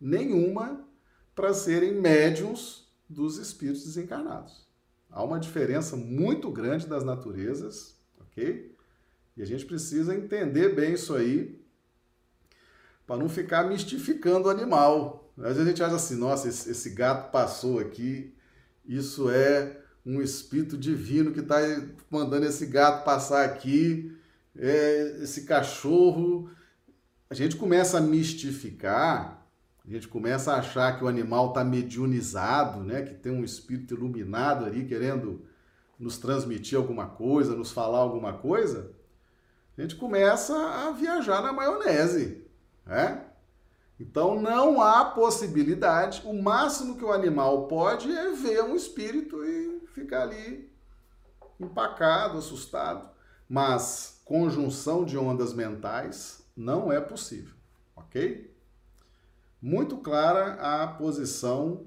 nenhuma, 0.00 0.88
para 1.34 1.52
serem 1.52 1.92
médiums 1.92 2.90
dos 3.06 3.36
espíritos 3.36 3.84
desencarnados. 3.84 4.66
Há 5.10 5.22
uma 5.22 5.38
diferença 5.38 5.94
muito 5.94 6.50
grande 6.50 6.86
das 6.86 7.04
naturezas, 7.04 7.98
ok? 8.18 8.74
E 9.36 9.42
a 9.42 9.44
gente 9.44 9.66
precisa 9.66 10.14
entender 10.14 10.74
bem 10.74 10.94
isso 10.94 11.14
aí 11.14 11.62
para 13.06 13.18
não 13.18 13.28
ficar 13.28 13.68
mistificando 13.68 14.48
o 14.48 14.50
animal. 14.50 15.30
Às 15.36 15.44
vezes 15.44 15.60
a 15.60 15.64
gente 15.66 15.82
acha 15.82 15.96
assim, 15.96 16.16
nossa, 16.16 16.48
esse, 16.48 16.70
esse 16.70 16.88
gato 16.88 17.30
passou 17.30 17.78
aqui, 17.78 18.34
isso 18.86 19.28
é 19.28 19.82
um 20.04 20.22
espírito 20.22 20.78
divino 20.78 21.30
que 21.30 21.40
está 21.40 21.58
mandando 22.10 22.46
esse 22.46 22.64
gato 22.64 23.04
passar 23.04 23.44
aqui, 23.44 24.16
é, 24.56 25.18
esse 25.22 25.44
cachorro. 25.44 26.50
A 27.28 27.34
gente 27.34 27.56
começa 27.56 27.98
a 27.98 28.00
mistificar, 28.00 29.46
a 29.84 29.90
gente 29.90 30.06
começa 30.06 30.52
a 30.52 30.58
achar 30.58 30.98
que 30.98 31.04
o 31.04 31.08
animal 31.08 31.48
está 31.48 31.64
mediunizado, 31.64 32.80
né? 32.80 33.02
que 33.02 33.14
tem 33.14 33.32
um 33.32 33.44
espírito 33.44 33.94
iluminado 33.94 34.64
ali 34.64 34.84
querendo 34.84 35.44
nos 35.98 36.18
transmitir 36.18 36.76
alguma 36.76 37.06
coisa, 37.06 37.56
nos 37.56 37.72
falar 37.72 37.98
alguma 37.98 38.34
coisa. 38.34 38.92
A 39.76 39.80
gente 39.80 39.96
começa 39.96 40.54
a 40.54 40.90
viajar 40.90 41.42
na 41.42 41.52
maionese. 41.52 42.44
Né? 42.84 43.24
Então 43.98 44.40
não 44.40 44.80
há 44.80 45.04
possibilidade. 45.04 46.22
O 46.24 46.42
máximo 46.42 46.96
que 46.96 47.04
o 47.04 47.12
animal 47.12 47.66
pode 47.66 48.10
é 48.10 48.32
ver 48.32 48.62
um 48.62 48.76
espírito 48.76 49.44
e 49.44 49.86
ficar 49.94 50.22
ali 50.22 50.70
empacado, 51.58 52.38
assustado. 52.38 53.11
Mas 53.52 54.22
conjunção 54.24 55.04
de 55.04 55.18
ondas 55.18 55.52
mentais 55.52 56.42
não 56.56 56.90
é 56.90 56.98
possível, 56.98 57.54
ok? 57.94 58.50
Muito 59.60 59.98
clara 59.98 60.54
a 60.54 60.86
posição 60.86 61.86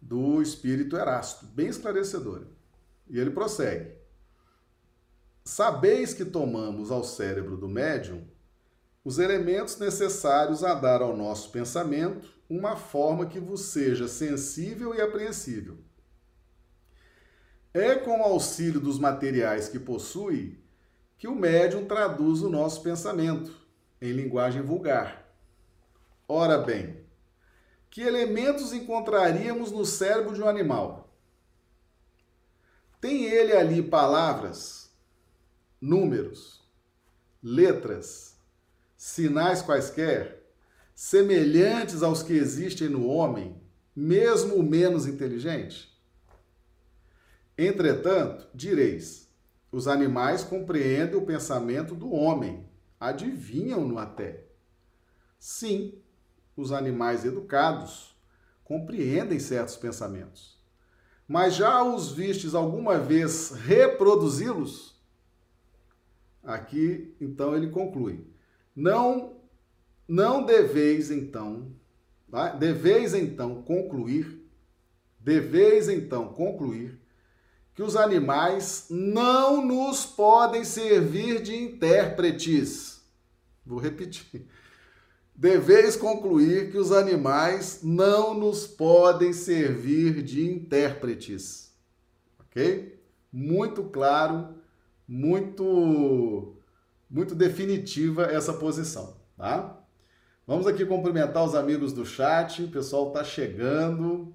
do 0.00 0.42
espírito 0.42 0.96
Erasto, 0.96 1.46
bem 1.46 1.68
esclarecedora. 1.68 2.48
E 3.08 3.20
ele 3.20 3.30
prossegue: 3.30 3.94
Sabeis 5.44 6.12
que 6.12 6.24
tomamos 6.24 6.90
ao 6.90 7.04
cérebro 7.04 7.56
do 7.56 7.68
médium 7.68 8.26
os 9.04 9.20
elementos 9.20 9.78
necessários 9.78 10.64
a 10.64 10.74
dar 10.74 11.02
ao 11.02 11.16
nosso 11.16 11.52
pensamento 11.52 12.34
uma 12.50 12.74
forma 12.74 13.26
que 13.26 13.38
vos 13.38 13.60
seja 13.66 14.08
sensível 14.08 14.92
e 14.92 15.00
apreensível. 15.00 15.78
É 17.76 17.96
com 17.96 18.20
o 18.20 18.22
auxílio 18.22 18.78
dos 18.78 19.00
materiais 19.00 19.68
que 19.68 19.80
possui 19.80 20.62
que 21.18 21.26
o 21.26 21.34
médium 21.34 21.86
traduz 21.86 22.40
o 22.40 22.48
nosso 22.48 22.80
pensamento 22.84 23.50
em 24.00 24.12
linguagem 24.12 24.62
vulgar. 24.62 25.28
Ora 26.28 26.56
bem, 26.56 27.04
que 27.90 28.00
elementos 28.00 28.72
encontraríamos 28.72 29.72
no 29.72 29.84
cérebro 29.84 30.36
de 30.36 30.40
um 30.40 30.48
animal? 30.48 31.12
Tem 33.00 33.24
ele 33.24 33.52
ali 33.52 33.82
palavras, 33.82 34.92
números, 35.80 36.62
letras, 37.42 38.36
sinais 38.96 39.62
quaisquer, 39.62 40.44
semelhantes 40.94 42.04
aos 42.04 42.22
que 42.22 42.34
existem 42.34 42.88
no 42.88 43.08
homem, 43.08 43.60
mesmo 43.96 44.54
o 44.54 44.62
menos 44.62 45.08
inteligente? 45.08 45.93
Entretanto, 47.56 48.48
direis: 48.54 49.28
os 49.70 49.86
animais 49.86 50.42
compreendem 50.42 51.16
o 51.16 51.26
pensamento 51.26 51.94
do 51.94 52.12
homem, 52.12 52.68
adivinham-no 52.98 53.98
até. 53.98 54.44
Sim, 55.38 55.94
os 56.56 56.72
animais 56.72 57.24
educados 57.24 58.16
compreendem 58.64 59.38
certos 59.38 59.76
pensamentos. 59.76 60.58
Mas 61.26 61.54
já 61.54 61.82
os 61.82 62.12
vistes 62.12 62.54
alguma 62.54 62.98
vez 62.98 63.50
reproduzi-los? 63.50 64.94
Aqui, 66.42 67.14
então, 67.20 67.56
ele 67.56 67.70
conclui: 67.70 68.26
não, 68.74 69.36
não 70.06 70.44
deveis 70.44 71.10
então, 71.10 71.72
tá? 72.30 72.50
deveis 72.50 73.14
então 73.14 73.62
concluir, 73.62 74.44
deveis 75.18 75.88
então 75.88 76.28
concluir 76.28 77.03
que 77.74 77.82
os 77.82 77.96
animais 77.96 78.86
não 78.88 79.64
nos 79.66 80.06
podem 80.06 80.64
servir 80.64 81.42
de 81.42 81.56
intérpretes. 81.56 83.02
Vou 83.66 83.78
repetir. 83.78 84.46
Deveis 85.34 85.96
concluir 85.96 86.70
que 86.70 86.78
os 86.78 86.92
animais 86.92 87.80
não 87.82 88.32
nos 88.32 88.66
podem 88.66 89.32
servir 89.32 90.22
de 90.22 90.48
intérpretes. 90.48 91.74
Ok? 92.38 93.02
Muito 93.32 93.82
claro, 93.84 94.54
muito 95.08 96.56
muito 97.10 97.34
definitiva 97.34 98.24
essa 98.24 98.52
posição, 98.52 99.16
tá? 99.36 99.80
Vamos 100.46 100.66
aqui 100.66 100.84
cumprimentar 100.84 101.44
os 101.44 101.54
amigos 101.54 101.92
do 101.92 102.04
chat, 102.04 102.62
o 102.62 102.70
pessoal 102.70 103.08
está 103.08 103.24
chegando. 103.24 104.34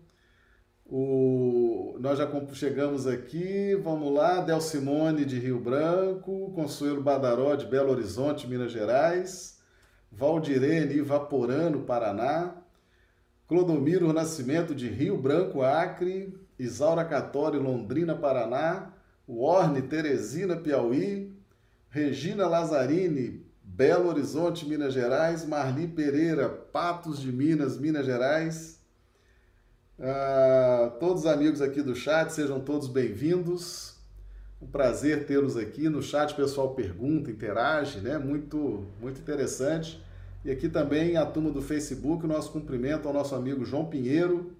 O... 0.91 1.97
Nós 1.99 2.17
já 2.17 2.27
chegamos 2.53 3.05
aqui, 3.05 3.75
vamos 3.75 4.11
lá, 4.11 4.41
Del 4.41 4.59
Simone 4.59 5.23
de 5.23 5.37
Rio 5.37 5.59
Branco, 5.59 6.51
Consuelo 6.55 7.03
Badaró 7.03 7.55
de 7.55 7.67
Belo 7.67 7.91
Horizonte, 7.91 8.47
Minas 8.47 8.71
Gerais, 8.71 9.59
Valdirene 10.11 10.99
Vaporano, 11.01 11.83
Paraná, 11.83 12.55
Clodomiro 13.47 14.11
Nascimento 14.11 14.73
de 14.73 14.87
Rio 14.87 15.15
Branco, 15.15 15.61
Acre, 15.61 16.33
Isaura 16.57 17.05
Catório, 17.05 17.61
Londrina, 17.61 18.15
Paraná, 18.15 18.91
Warne 19.27 19.83
Teresina, 19.83 20.55
Piauí, 20.55 21.31
Regina 21.89 22.47
Lazzarini, 22.47 23.45
Belo 23.63 24.09
Horizonte, 24.09 24.67
Minas 24.67 24.93
Gerais, 24.93 25.45
Marli 25.45 25.87
Pereira, 25.87 26.49
Patos 26.49 27.19
de 27.19 27.31
Minas, 27.31 27.77
Minas 27.77 28.05
Gerais. 28.05 28.78
Ah, 30.01 30.95
todos 30.97 31.23
os 31.23 31.27
amigos 31.27 31.61
aqui 31.61 31.81
do 31.81 31.93
chat, 31.93 32.31
sejam 32.31 32.61
todos 32.61 32.87
bem-vindos. 32.87 33.95
Um 34.61 34.67
prazer 34.67 35.25
tê-los 35.25 35.57
aqui. 35.57 35.89
No 35.89 36.01
chat 36.01 36.31
o 36.31 36.35
pessoal 36.37 36.73
pergunta, 36.73 37.29
interage, 37.29 37.99
né? 37.99 38.17
Muito, 38.17 38.87
muito 39.01 39.19
interessante. 39.19 40.01
E 40.45 40.49
aqui 40.49 40.69
também 40.69 41.17
a 41.17 41.25
turma 41.25 41.51
do 41.51 41.61
Facebook, 41.61 42.25
nosso 42.25 42.49
cumprimento 42.49 43.09
ao 43.09 43.13
nosso 43.13 43.35
amigo 43.35 43.65
João 43.65 43.87
Pinheiro. 43.87 44.55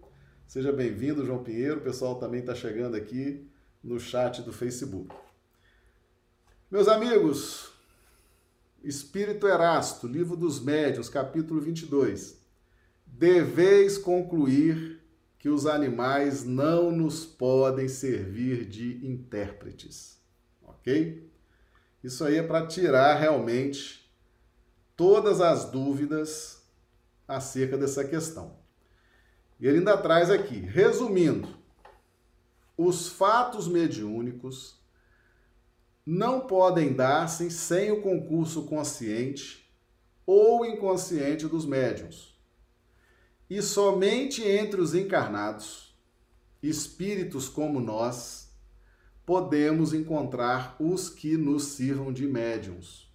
Seja 0.45 0.73
bem-vindo, 0.73 1.25
João 1.25 1.41
Pinheiro. 1.41 1.78
O 1.78 1.84
pessoal 1.84 2.15
também 2.15 2.41
está 2.41 2.54
chegando 2.54 2.97
aqui 2.97 3.47
no 3.82 3.97
chat 3.97 4.41
do 4.41 4.52
Facebook. 4.52 5.15
Meus 6.69 6.89
amigos, 6.89 7.71
Espírito 8.84 9.47
Erasto, 9.47 10.06
Livro 10.06 10.36
dos 10.36 10.60
Médiuns, 10.60 11.08
capítulo 11.08 11.62
22. 11.62 12.38
Deveis 13.08 13.97
concluir 13.97 14.99
que 15.39 15.47
os 15.47 15.65
animais 15.65 16.43
não 16.43 16.91
nos 16.91 17.25
podem 17.25 17.88
servir 17.88 18.65
de 18.65 19.06
intérpretes. 19.08 20.19
Ok? 20.62 21.28
Isso 22.04 22.23
aí 22.25 22.38
é 22.38 22.43
para 22.43 22.67
tirar 22.67 23.15
realmente 23.15 24.08
todas 24.95 25.39
as 25.39 25.65
dúvidas 25.71 26.62
acerca 27.25 27.78
dessa 27.78 28.04
questão. 28.04 28.58
E 29.60 29.67
ele 29.67 29.80
ainda 29.80 29.97
traz 29.97 30.30
aqui, 30.30 30.60
resumindo, 30.60 31.58
os 32.78 33.08
fatos 33.10 33.67
mediúnicos 33.67 34.78
não 36.06 36.41
podem 36.41 36.93
dar-se 36.93 37.49
sem 37.52 37.91
o 37.91 38.02
concurso 38.02 38.65
consciente 38.65 39.69
ou 40.25 40.65
inconsciente 40.65 41.47
dos 41.47 41.65
médiums. 41.65 42.29
E 43.50 43.62
somente 43.62 44.44
entre 44.44 44.80
os 44.80 44.94
encarnados, 44.94 45.98
espíritos 46.62 47.50
como 47.50 47.80
nós, 47.80 48.50
podemos 49.26 49.94
encontrar 49.94 50.76
os 50.80 51.10
que 51.10 51.36
nos 51.36 51.64
sirvam 51.64 52.14
de 52.14 52.28
médiums. 52.28 53.10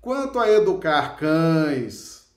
Quanto 0.00 0.38
a 0.38 0.50
educar 0.50 1.16
cães, 1.16 2.28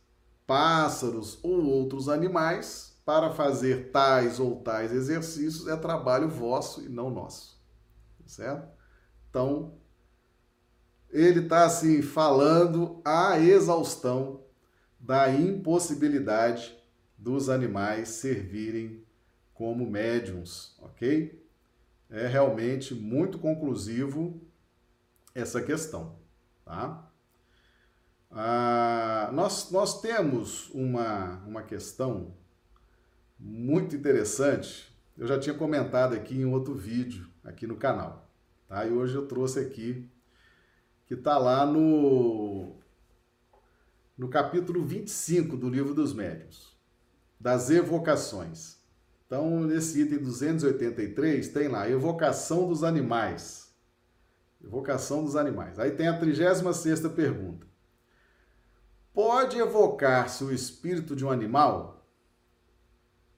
pássaros 0.47 1.37
ou 1.43 1.63
outros 1.65 2.07
animais 2.07 2.97
para 3.05 3.29
fazer 3.31 3.91
tais 3.91 4.39
ou 4.39 4.61
tais 4.61 4.91
exercícios, 4.91 5.67
é 5.67 5.75
trabalho 5.75 6.29
vosso 6.29 6.81
e 6.81 6.89
não 6.89 7.09
nosso. 7.09 7.61
Certo? 8.25 8.67
Então, 9.29 9.75
ele 11.09 11.41
está 11.41 11.65
assim 11.65 12.01
falando 12.01 13.01
a 13.05 13.39
exaustão 13.39 14.46
da 14.99 15.29
impossibilidade 15.31 16.77
dos 17.17 17.49
animais 17.49 18.09
servirem 18.09 19.03
como 19.53 19.89
médiums, 19.89 20.77
ok? 20.81 21.43
É 22.09 22.27
realmente 22.27 22.93
muito 22.93 23.39
conclusivo 23.39 24.39
essa 25.33 25.61
questão, 25.61 26.17
tá? 26.63 27.09
Ah, 28.29 29.29
nós, 29.33 29.71
nós 29.71 30.01
temos 30.01 30.69
uma, 30.71 31.43
uma 31.45 31.63
questão 31.63 32.35
muito 33.39 33.95
interessante, 33.95 34.93
eu 35.17 35.25
já 35.25 35.39
tinha 35.39 35.55
comentado 35.55 36.13
aqui 36.13 36.35
em 36.35 36.45
outro 36.45 36.75
vídeo 36.75 37.27
aqui 37.43 37.65
no 37.65 37.77
canal. 37.77 38.29
Tá? 38.67 38.85
E 38.85 38.91
hoje 38.91 39.15
eu 39.15 39.25
trouxe 39.25 39.59
aqui, 39.59 40.07
que 41.07 41.13
está 41.13 41.37
lá 41.37 41.65
no, 41.65 42.75
no 44.17 44.27
capítulo 44.27 44.83
25 44.83 45.55
do 45.55 45.69
Livro 45.69 45.93
dos 45.93 46.13
Médiuns, 46.13 46.75
das 47.39 47.69
evocações. 47.69 48.77
Então, 49.25 49.61
nesse 49.61 50.01
item 50.01 50.19
283, 50.19 51.49
tem 51.49 51.67
lá, 51.67 51.87
evocação 51.89 52.67
dos 52.67 52.83
animais. 52.83 53.75
Evocação 54.63 55.23
dos 55.23 55.35
animais. 55.35 55.77
Aí 55.77 55.91
tem 55.91 56.07
a 56.07 56.17
36 56.17 57.01
pergunta. 57.15 57.67
Pode 59.13 59.57
evocar-se 59.57 60.43
o 60.43 60.51
espírito 60.51 61.15
de 61.15 61.23
um 61.25 61.29
animal? 61.29 62.07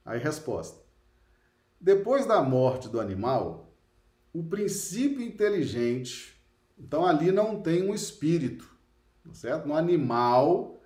Aí 0.05 0.19
resposta. 0.19 0.79
Depois 1.79 2.25
da 2.25 2.41
morte 2.41 2.87
do 2.87 2.99
animal, 2.99 3.73
o 4.33 4.43
princípio 4.43 5.21
inteligente. 5.21 6.39
Então 6.77 7.05
ali 7.05 7.31
não 7.31 7.61
tem 7.61 7.89
um 7.89 7.93
espírito, 7.93 8.69
certo? 9.33 9.67
No 9.67 9.75
animal, 9.75 10.81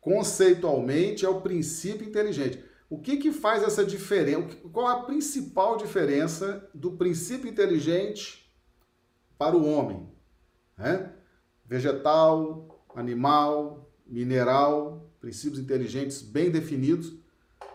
conceitualmente, 0.00 1.24
é 1.24 1.28
o 1.28 1.40
princípio 1.40 2.06
inteligente. 2.06 2.62
O 2.90 2.98
que, 2.98 3.16
que 3.18 3.32
faz 3.32 3.62
essa 3.62 3.84
diferença? 3.84 4.56
Qual 4.72 4.86
a 4.86 5.02
principal 5.02 5.76
diferença 5.76 6.68
do 6.74 6.92
princípio 6.92 7.48
inteligente 7.48 8.50
para 9.36 9.56
o 9.56 9.66
homem? 9.66 10.08
É? 10.78 11.10
Vegetal, 11.66 12.84
animal, 12.94 13.90
mineral, 14.06 15.10
princípios 15.20 15.60
inteligentes 15.60 16.22
bem 16.22 16.50
definidos. 16.50 17.12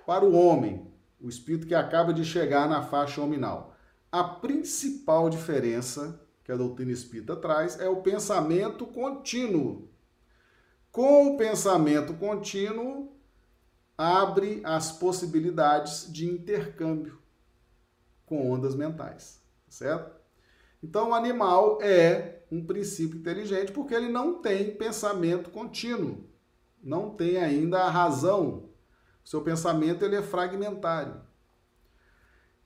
Para 0.06 0.26
o 0.26 0.34
homem, 0.34 0.88
o 1.22 1.30
espírito 1.30 1.68
que 1.68 1.76
acaba 1.76 2.14
de 2.14 2.26
chegar 2.26 2.68
na 2.68 2.82
faixa 2.82 3.22
hominal 3.22 3.74
a 4.14 4.24
principal 4.24 5.28
diferença 5.28 6.23
que 6.44 6.52
a 6.52 6.58
doutrina 6.58 6.92
espírita 6.92 7.36
traz 7.36 7.80
é 7.80 7.88
o 7.88 8.02
pensamento 8.02 8.86
contínuo. 8.86 9.88
Com 10.92 11.34
o 11.34 11.38
pensamento 11.38 12.14
contínuo, 12.14 13.12
abre 13.98 14.62
as 14.64 14.92
possibilidades 14.92 16.12
de 16.12 16.30
intercâmbio 16.30 17.18
com 18.26 18.52
ondas 18.52 18.76
mentais, 18.76 19.42
certo? 19.68 20.12
Então, 20.82 21.12
o 21.12 21.14
animal 21.14 21.80
é 21.82 22.44
um 22.52 22.66
princípio 22.66 23.18
inteligente 23.18 23.72
porque 23.72 23.94
ele 23.94 24.10
não 24.10 24.42
tem 24.42 24.76
pensamento 24.76 25.50
contínuo, 25.50 26.28
não 26.84 27.12
tem 27.12 27.38
ainda 27.38 27.84
a 27.84 27.90
razão. 27.90 28.70
O 29.24 29.30
seu 29.30 29.42
pensamento 29.42 30.04
ele 30.04 30.18
é 30.18 30.22
fragmentário. 30.22 31.22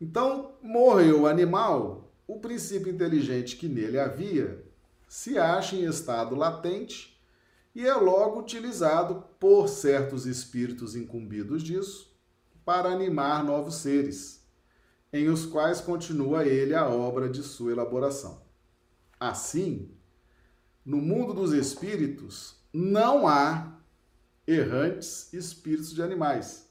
Então, 0.02 0.56
morreu 0.62 1.22
o 1.22 1.28
animal, 1.28 2.07
o 2.28 2.40
princípio 2.40 2.92
inteligente 2.92 3.56
que 3.56 3.68
nele 3.68 3.98
havia 4.00 4.64
se 5.08 5.38
acha 5.38 5.76
em 5.76 5.86
estado 5.86 6.36
latente 6.36 7.18
e 7.74 7.86
é 7.86 7.94
logo 7.94 8.42
utilizado 8.42 9.24
por 9.40 9.70
certos 9.70 10.26
espíritos 10.26 10.96
incumbidos 10.96 11.64
disso 11.64 12.14
para 12.66 12.90
animar 12.90 13.44
novos 13.44 13.76
seres, 13.76 14.46
em 15.14 15.30
os 15.30 15.46
quais 15.46 15.80
continua 15.80 16.46
ele 16.46 16.76
a 16.76 16.86
obra 16.88 17.30
de 17.30 17.42
sua 17.42 17.72
elaboração. 17.72 18.42
Assim, 19.18 19.90
no 20.86 20.98
mundo 20.98 21.34
dos 21.34 21.54
espíritos 21.54 22.58
não 22.74 23.28
há 23.28 23.80
errantes 24.46 25.32
espíritos 25.34 25.94
de 25.94 26.02
animais 26.02 26.68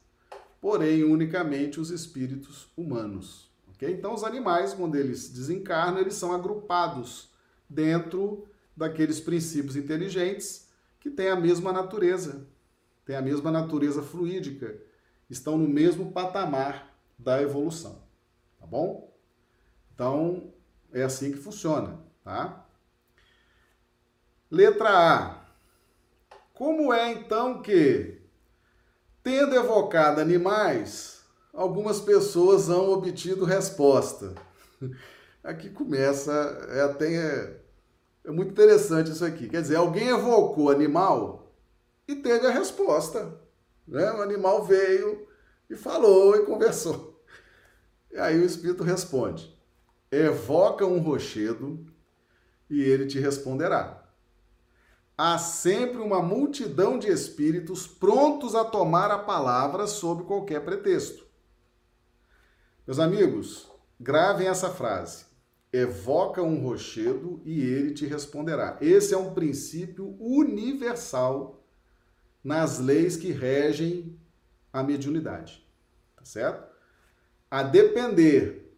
porém 0.67 1.05
unicamente 1.05 1.79
os 1.79 1.91
espíritos 1.91 2.67
humanos. 2.77 3.46
Okay? 3.77 3.93
Então, 3.93 4.15
os 4.15 4.25
animais, 4.25 4.75
quando 4.75 4.97
eles 4.97 5.29
desencarnam, 5.29 6.01
eles 6.01 6.15
são 6.15 6.33
agrupados 6.33 7.31
dentro 7.69 8.49
daqueles 8.77 9.21
princípios 9.21 9.77
inteligentes 9.77 10.69
que 10.99 11.11
têm 11.11 11.29
a 11.29 11.37
mesma 11.37 11.73
natureza, 11.73 12.47
têm 13.05 13.17
a 13.17 13.23
mesma 13.23 13.51
natureza 13.51 14.03
fluídica, 14.03 14.77
estão 15.31 15.57
no 15.57 15.69
mesmo 15.69 16.13
patamar 16.13 16.95
da 17.19 17.41
evolução. 17.41 18.03
Tá 18.59 18.67
bom? 18.67 19.15
Então, 19.95 20.53
é 20.93 21.03
assim 21.03 21.33
que 21.33 21.39
funciona, 21.39 22.01
tá? 22.25 22.67
Letra 24.51 24.91
A. 24.91 25.47
Como 26.53 26.93
é 26.93 27.13
então 27.13 27.61
que 27.61 28.17
Tendo 29.27 29.57
evocado 29.57 30.21
animais, 30.21 31.16
algumas 31.57 32.01
pessoas 32.01 32.69
hão 32.69 32.91
obtido 32.91 33.45
resposta. 33.45 34.35
Aqui 35.43 35.71
começa, 35.71 36.33
é 36.71 36.83
até 36.83 37.15
é, 37.15 37.61
é 38.25 38.31
muito 38.31 38.51
interessante 38.51 39.13
isso 39.13 39.25
aqui. 39.25 39.49
Quer 39.49 39.63
dizer, 39.63 39.77
alguém 39.77 40.09
evocou 40.09 40.71
animal 40.71 41.53
e 42.09 42.17
teve 42.17 42.49
a 42.49 42.51
resposta. 42.51 43.41
Né? 43.87 44.11
O 44.13 44.23
animal 44.23 44.65
veio 44.65 45.27
e 45.71 45.77
falou 45.77 46.35
e 46.35 46.45
conversou. 46.45 47.23
E 48.11 48.19
aí 48.19 48.41
o 48.41 48.45
espírito 48.45 48.83
responde: 48.83 49.57
evoca 50.11 50.85
um 50.85 50.99
rochedo 50.99 51.87
e 52.69 52.83
ele 52.83 53.07
te 53.07 53.21
responderá 53.21 54.07
há 55.17 55.39
sempre 55.39 55.99
uma 55.99 56.21
multidão 56.21 56.99
de 56.99 57.09
espíritos 57.09 57.87
prontos 57.87 58.55
a 58.55 58.65
tomar 58.65 59.11
a 59.11 59.19
palavra 59.19 59.87
sob 59.87 60.25
qualquer 60.25 60.63
pretexto. 60.65 61.26
Meus 62.87 63.01
amigos, 63.01 63.69
gravem 63.99 64.47
essa 64.47 64.71
frase. 64.71 65.25
Evoca 65.73 66.41
um 66.41 66.63
rochedo 66.63 67.43
e 67.45 67.61
ele 67.61 67.93
te 67.93 68.07
responderá. 68.07 68.79
Esse 68.81 69.13
é 69.13 69.19
um 69.19 69.35
princípio 69.35 70.17
universal 70.21 71.67
nas 72.45 72.79
leis 72.79 73.17
que 73.17 73.33
regem 73.33 74.17
a 74.73 74.85
mediunidade. 74.85 75.67
Tá 76.15 76.25
certo? 76.25 76.73
A 77.51 77.65
depender 77.65 78.73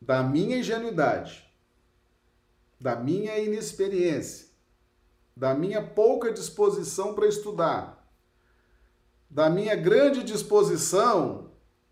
da 0.00 0.22
minha 0.22 0.56
ingenuidade, 0.56 1.46
da 2.80 2.96
minha 2.96 3.38
inexperiência, 3.38 4.46
da 5.36 5.54
minha 5.54 5.82
pouca 5.86 6.32
disposição 6.32 7.14
para 7.14 7.28
estudar, 7.28 8.10
da 9.28 9.50
minha 9.50 9.76
grande 9.76 10.22
disposição 10.22 11.45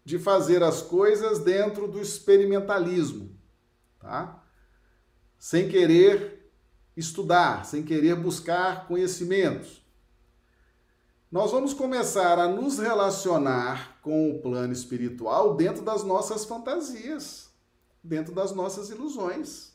de 0.05 0.19
fazer 0.19 0.63
as 0.63 0.83
coisas 0.83 1.39
dentro 1.39 1.89
do 1.89 2.01
experimentalismo, 2.01 3.35
tá? 3.99 4.45
Sem 5.39 5.69
querer 5.69 6.53
estudar, 6.97 7.65
sem 7.65 7.83
querer 7.83 8.15
buscar 8.15 8.87
conhecimentos. 8.87 9.83
Nós 11.31 11.51
vamos 11.51 11.75
começar 11.75 12.39
a 12.39 12.47
nos 12.47 12.79
relacionar 12.79 13.99
com 14.03 14.31
o 14.31 14.41
plano 14.41 14.73
espiritual 14.73 15.57
dentro 15.57 15.83
das 15.83 16.05
nossas 16.05 16.45
fantasias, 16.45 17.51
dentro 18.03 18.33
das 18.33 18.53
nossas 18.53 18.91
ilusões. 18.91 19.73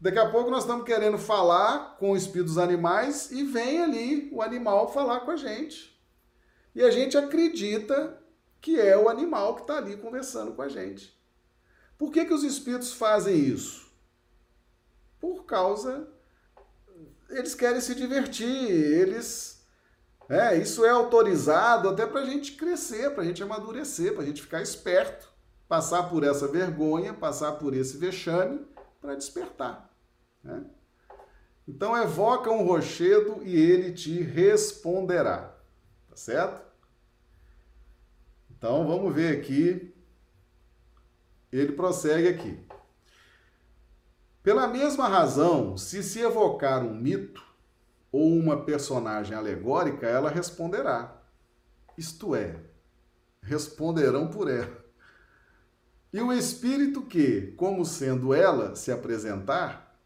Daqui 0.00 0.18
a 0.18 0.30
pouco 0.30 0.48
nós 0.48 0.62
estamos 0.62 0.86
querendo 0.86 1.18
falar 1.18 1.96
com 1.98 2.12
o 2.12 2.16
espírito 2.16 2.46
dos 2.46 2.58
animais 2.58 3.32
e 3.32 3.42
vem 3.42 3.82
ali 3.82 4.30
o 4.32 4.40
animal 4.40 4.92
falar 4.92 5.20
com 5.20 5.32
a 5.32 5.36
gente. 5.36 6.00
E 6.72 6.82
a 6.82 6.90
gente 6.90 7.18
acredita 7.18 8.16
que 8.60 8.80
é 8.80 8.96
o 8.96 9.08
animal 9.08 9.54
que 9.54 9.62
está 9.62 9.76
ali 9.76 9.96
conversando 9.96 10.52
com 10.52 10.62
a 10.62 10.68
gente. 10.68 11.16
Por 11.96 12.12
que, 12.12 12.24
que 12.24 12.34
os 12.34 12.44
espíritos 12.44 12.92
fazem 12.92 13.36
isso? 13.36 13.90
Por 15.20 15.44
causa. 15.44 16.08
Eles 17.28 17.54
querem 17.54 17.80
se 17.80 17.94
divertir, 17.94 18.70
eles. 18.70 19.66
É, 20.28 20.56
isso 20.56 20.84
é 20.84 20.90
autorizado 20.90 21.88
até 21.88 22.06
para 22.06 22.20
a 22.20 22.24
gente 22.24 22.52
crescer, 22.52 23.10
para 23.14 23.22
a 23.22 23.26
gente 23.26 23.42
amadurecer, 23.42 24.12
para 24.12 24.22
a 24.22 24.26
gente 24.26 24.42
ficar 24.42 24.60
esperto, 24.60 25.26
passar 25.66 26.04
por 26.04 26.22
essa 26.22 26.46
vergonha, 26.46 27.14
passar 27.14 27.52
por 27.52 27.74
esse 27.74 27.96
vexame 27.96 28.66
para 29.00 29.14
despertar. 29.14 29.90
Né? 30.44 30.64
Então 31.66 31.96
evoca 31.96 32.50
um 32.50 32.64
rochedo 32.64 33.42
e 33.42 33.56
ele 33.56 33.92
te 33.92 34.20
responderá. 34.22 35.56
Tá 36.08 36.16
certo? 36.16 36.67
Então 38.58 38.86
vamos 38.86 39.14
ver 39.14 39.38
aqui. 39.38 39.94
Ele 41.52 41.72
prossegue 41.72 42.28
aqui. 42.28 42.58
Pela 44.42 44.66
mesma 44.66 45.06
razão, 45.06 45.76
se 45.76 46.02
se 46.02 46.20
evocar 46.20 46.84
um 46.84 46.94
mito 46.94 47.42
ou 48.10 48.36
uma 48.36 48.64
personagem 48.64 49.36
alegórica, 49.36 50.06
ela 50.06 50.28
responderá. 50.28 51.22
Isto 51.96 52.34
é, 52.34 52.56
responderão 53.42 54.28
por 54.28 54.50
ela. 54.50 54.84
E 56.12 56.20
o 56.20 56.32
espírito 56.32 57.02
que, 57.02 57.52
como 57.56 57.84
sendo 57.84 58.34
ela, 58.34 58.74
se 58.74 58.90
apresentar, 58.90 60.00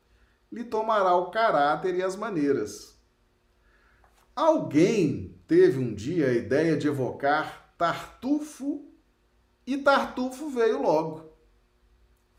lhe 0.51 0.65
tomará 0.65 1.15
o 1.17 1.31
caráter 1.31 1.95
e 1.95 2.03
as 2.03 2.17
maneiras. 2.17 2.99
Alguém 4.35 5.41
teve 5.47 5.79
um 5.79 5.95
dia 5.95 6.29
a 6.29 6.33
ideia 6.33 6.77
de 6.77 6.89
evocar 6.89 7.62
Tartufo 7.77 8.89
e 9.67 9.79
Tartufo 9.79 10.51
veio 10.51 10.83
logo. 10.83 11.33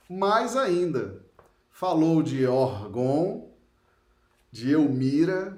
Mais 0.09 0.55
ainda, 0.55 1.25
falou 1.69 2.21
de 2.21 2.45
Orgon, 2.45 3.51
de 4.51 4.71
Elmira, 4.71 5.57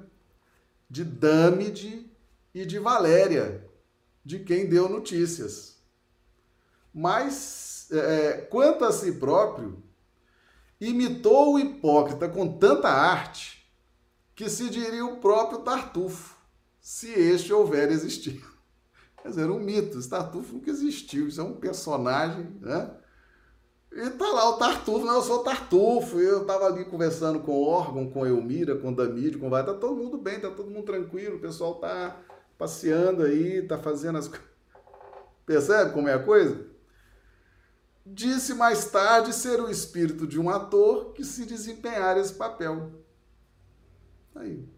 de 0.90 1.04
Dâmide 1.04 2.10
e 2.54 2.66
de 2.66 2.80
Valéria, 2.80 3.70
de 4.24 4.40
quem 4.40 4.68
deu 4.68 4.88
notícias. 4.88 5.76
Mas, 6.94 7.90
é, 7.92 8.38
quanto 8.50 8.86
a 8.86 8.92
si 8.92 9.14
próprio, 9.14 9.84
imitou 10.80 11.54
o 11.54 11.60
hipócrita 11.60 12.30
com 12.30 12.58
tanta 12.58 12.88
arte 12.88 13.70
que 14.34 14.50
se 14.50 14.70
diria 14.70 15.06
o 15.06 15.18
próprio 15.18 15.60
Tartufo, 15.60 16.36
se 16.80 17.12
este 17.12 17.52
houver 17.52 17.92
existido. 17.92 18.55
Quer 19.26 19.30
dizer, 19.32 19.50
um 19.50 19.60
mito, 19.60 19.98
esse 19.98 20.08
Tartufo 20.08 20.54
nunca 20.54 20.70
existiu, 20.70 21.28
isso 21.28 21.42
é 21.42 21.44
um 21.44 21.56
personagem, 21.56 22.48
né? 22.62 22.92
E 23.92 24.08
tá 24.12 24.28
lá 24.32 24.52
o 24.52 24.58
Tartufo, 24.58 25.04
não, 25.04 25.16
eu 25.16 25.22
sou 25.24 25.44
Tartufo, 25.44 26.20
eu 26.20 26.46
tava 26.46 26.68
ali 26.68 26.86
conversando 26.86 27.40
com 27.40 27.54
o 27.54 27.68
órgão, 27.68 28.08
com 28.08 28.24
Elmira, 28.24 28.76
com 28.76 28.94
Damide, 28.94 29.40
com 29.40 29.50
vai, 29.50 29.66
tá 29.66 29.74
todo 29.74 29.96
mundo 29.96 30.20
bem, 30.20 30.40
tá 30.40 30.52
todo 30.52 30.70
mundo 30.70 30.86
tranquilo, 30.86 31.38
o 31.38 31.42
pessoal 31.42 31.74
tá 31.80 32.22
passeando 32.56 33.24
aí, 33.24 33.64
tá 33.64 33.80
fazendo 33.80 34.20
as 34.20 34.28
coisas. 34.28 34.46
Percebe 35.44 35.92
como 35.92 36.08
é 36.08 36.14
a 36.14 36.24
coisa? 36.24 36.64
disse 38.06 38.54
mais 38.54 38.92
tarde 38.92 39.34
ser 39.34 39.60
o 39.60 39.72
espírito 39.72 40.28
de 40.28 40.40
um 40.40 40.52
ator 40.52 41.14
que 41.14 41.24
se 41.24 41.48
desempenhar 41.48 42.16
esse 42.16 42.36
papel. 42.36 42.92
Aí. 44.36 44.75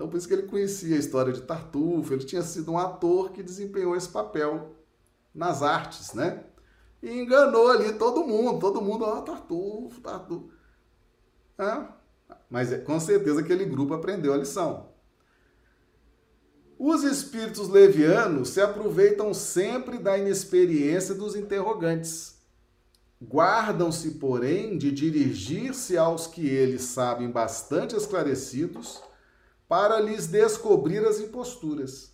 Então, 0.00 0.08
por 0.08 0.16
isso 0.16 0.26
que 0.26 0.32
ele 0.32 0.44
conhecia 0.44 0.96
a 0.96 0.98
história 0.98 1.30
de 1.30 1.42
Tartufo, 1.42 2.14
ele 2.14 2.24
tinha 2.24 2.40
sido 2.40 2.72
um 2.72 2.78
ator 2.78 3.32
que 3.32 3.42
desempenhou 3.42 3.94
esse 3.94 4.08
papel 4.08 4.74
nas 5.34 5.62
artes, 5.62 6.14
né? 6.14 6.42
E 7.02 7.20
enganou 7.20 7.68
ali 7.68 7.92
todo 7.92 8.24
mundo, 8.24 8.58
todo 8.58 8.80
mundo, 8.80 9.04
ó, 9.04 9.18
oh, 9.18 9.20
Tartufo, 9.22 10.00
Tartufo. 10.00 10.48
É, 11.58 11.84
mas 12.48 12.82
com 12.82 12.98
certeza 12.98 13.40
aquele 13.40 13.66
grupo 13.66 13.92
aprendeu 13.92 14.32
a 14.32 14.38
lição. 14.38 14.88
Os 16.78 17.04
espíritos 17.04 17.68
levianos 17.68 18.48
se 18.48 18.62
aproveitam 18.62 19.34
sempre 19.34 19.98
da 19.98 20.16
inexperiência 20.16 21.14
dos 21.14 21.36
interrogantes 21.36 22.40
Guardam-se, 23.22 24.12
porém, 24.12 24.78
de 24.78 24.90
dirigir-se 24.90 25.98
aos 25.98 26.26
que 26.26 26.48
eles 26.48 26.80
sabem 26.84 27.30
bastante 27.30 27.94
esclarecidos, 27.94 29.02
para 29.70 30.00
lhes 30.00 30.26
descobrir 30.26 31.06
as 31.06 31.20
imposturas, 31.20 32.10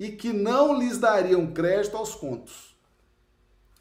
e 0.00 0.10
que 0.10 0.32
não 0.32 0.78
lhes 0.78 0.96
dariam 0.96 1.52
crédito 1.52 1.96
aos 1.96 2.14
contos. 2.14 2.74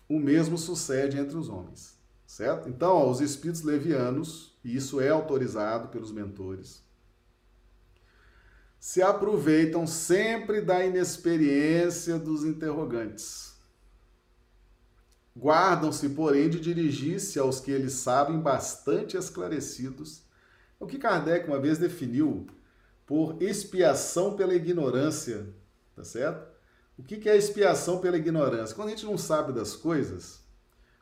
O 0.09 0.19
mesmo 0.19 0.57
sucede 0.57 1.17
entre 1.17 1.37
os 1.37 1.47
homens, 1.47 1.97
certo? 2.25 2.67
Então, 2.67 2.91
ó, 2.93 3.09
os 3.09 3.21
espíritos 3.21 3.61
levianos, 3.63 4.57
e 4.61 4.75
isso 4.75 4.99
é 4.99 5.07
autorizado 5.07 5.87
pelos 5.87 6.11
mentores, 6.11 6.83
se 8.79 9.01
aproveitam 9.01 9.87
sempre 9.87 10.59
da 10.59 10.85
inexperiência 10.85 12.19
dos 12.19 12.43
interrogantes 12.43 13.57
Guardam-se, 15.39 16.09
porém, 16.09 16.49
de 16.49 16.59
dirigir-se 16.59 17.37
aos 17.37 17.59
que 17.59 17.69
eles 17.69 17.93
sabem 17.93 18.39
bastante 18.39 19.15
esclarecidos. 19.15 20.23
O 20.79 20.87
que 20.87 20.97
Kardec 20.97 21.47
uma 21.47 21.59
vez 21.59 21.77
definiu 21.77 22.47
por 23.07 23.41
expiação 23.41 24.35
pela 24.35 24.53
ignorância, 24.53 25.51
tá 25.95 26.03
certo? 26.03 26.55
O 26.95 27.01
que 27.01 27.27
é 27.27 27.35
expiação 27.35 27.99
pela 27.99 28.17
ignorância? 28.17 28.75
Quando 28.75 28.89
a 28.89 28.91
gente 28.91 29.05
não 29.05 29.17
sabe 29.17 29.51
das 29.51 29.75
coisas, 29.75 30.43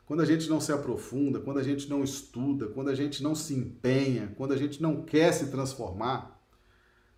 quando 0.06 0.22
a 0.22 0.24
gente 0.24 0.48
não 0.48 0.58
se 0.60 0.72
aprofunda, 0.72 1.40
quando 1.40 1.58
a 1.58 1.62
gente 1.62 1.90
não 1.90 2.02
estuda, 2.02 2.68
quando 2.68 2.88
a 2.88 2.94
gente 2.94 3.22
não 3.22 3.34
se 3.34 3.54
empenha, 3.54 4.32
quando 4.38 4.52
a 4.52 4.56
gente 4.56 4.80
não 4.80 5.02
quer 5.02 5.32
se 5.32 5.48
transformar, 5.48 6.40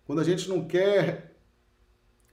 quando 0.05 0.19
a 0.19 0.23
gente 0.25 0.49
não 0.49 0.67
quer 0.67 1.39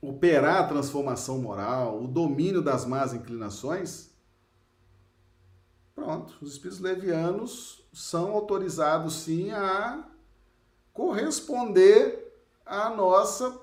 operar 0.01 0.65
a 0.65 0.67
transformação 0.67 1.39
moral, 1.39 2.03
o 2.03 2.09
domínio 2.09 2.63
das 2.63 2.85
más 2.85 3.15
inclinações, 3.15 4.17
Pronto, 5.97 6.37
os 6.43 6.53
espíritos 6.53 6.79
levianos 6.79 7.83
são 7.91 8.33
autorizados 8.33 9.15
sim 9.15 9.51
a 9.51 10.07
corresponder 10.93 12.26
à 12.67 12.91
nossa, 12.91 13.59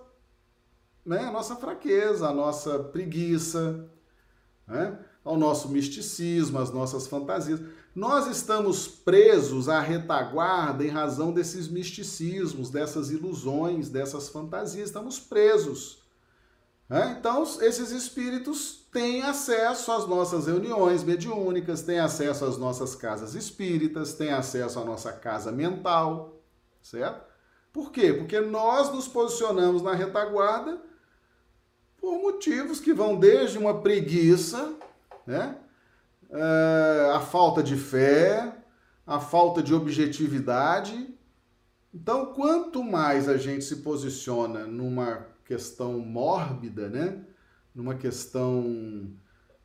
né, 1.05 1.19
à 1.25 1.31
nossa 1.31 1.55
fraqueza, 1.57 2.29
à 2.29 2.33
nossa 2.33 2.79
preguiça, 2.79 3.85
né, 4.65 4.97
ao 5.23 5.37
nosso 5.37 5.69
misticismo, 5.69 6.57
às 6.57 6.71
nossas 6.71 7.05
fantasias. 7.05 7.59
Nós 7.93 8.27
estamos 8.27 8.87
presos 8.87 9.69
à 9.69 9.79
retaguarda 9.79 10.83
em 10.83 10.89
razão 10.89 11.31
desses 11.31 11.67
misticismos, 11.67 12.69
dessas 12.69 13.11
ilusões, 13.11 13.89
dessas 13.89 14.29
fantasias. 14.29 14.87
Estamos 14.87 15.19
presos. 15.19 16.01
Né? 16.89 17.15
Então, 17.19 17.43
esses 17.61 17.91
espíritos 17.91 18.87
têm 18.91 19.21
acesso 19.21 19.91
às 19.91 20.07
nossas 20.07 20.47
reuniões 20.47 21.03
mediúnicas, 21.03 21.81
têm 21.81 21.99
acesso 21.99 22.45
às 22.45 22.57
nossas 22.57 22.95
casas 22.95 23.35
espíritas, 23.35 24.13
têm 24.13 24.31
acesso 24.31 24.79
à 24.79 24.85
nossa 24.85 25.11
casa 25.11 25.51
mental, 25.51 26.41
certo? 26.81 27.32
Por 27.73 27.91
quê? 27.91 28.13
Porque 28.13 28.39
nós 28.39 28.93
nos 28.93 29.07
posicionamos 29.07 29.81
na 29.81 29.93
retaguarda 29.93 30.81
por 31.97 32.21
motivos 32.21 32.79
que 32.79 32.93
vão 32.93 33.19
desde 33.19 33.57
uma 33.57 33.81
preguiça, 33.81 34.73
né? 35.27 35.57
É, 36.29 37.11
a 37.13 37.19
falta 37.19 37.61
de 37.61 37.75
fé, 37.75 38.55
a 39.05 39.19
falta 39.19 39.61
de 39.61 39.73
objetividade. 39.73 41.13
Então, 41.93 42.33
quanto 42.33 42.83
mais 42.83 43.27
a 43.27 43.37
gente 43.37 43.65
se 43.65 43.77
posiciona 43.77 44.65
numa 44.65 45.27
questão 45.43 45.99
mórbida, 45.99 46.87
né? 46.89 47.25
numa 47.73 47.95
questão 47.95 49.11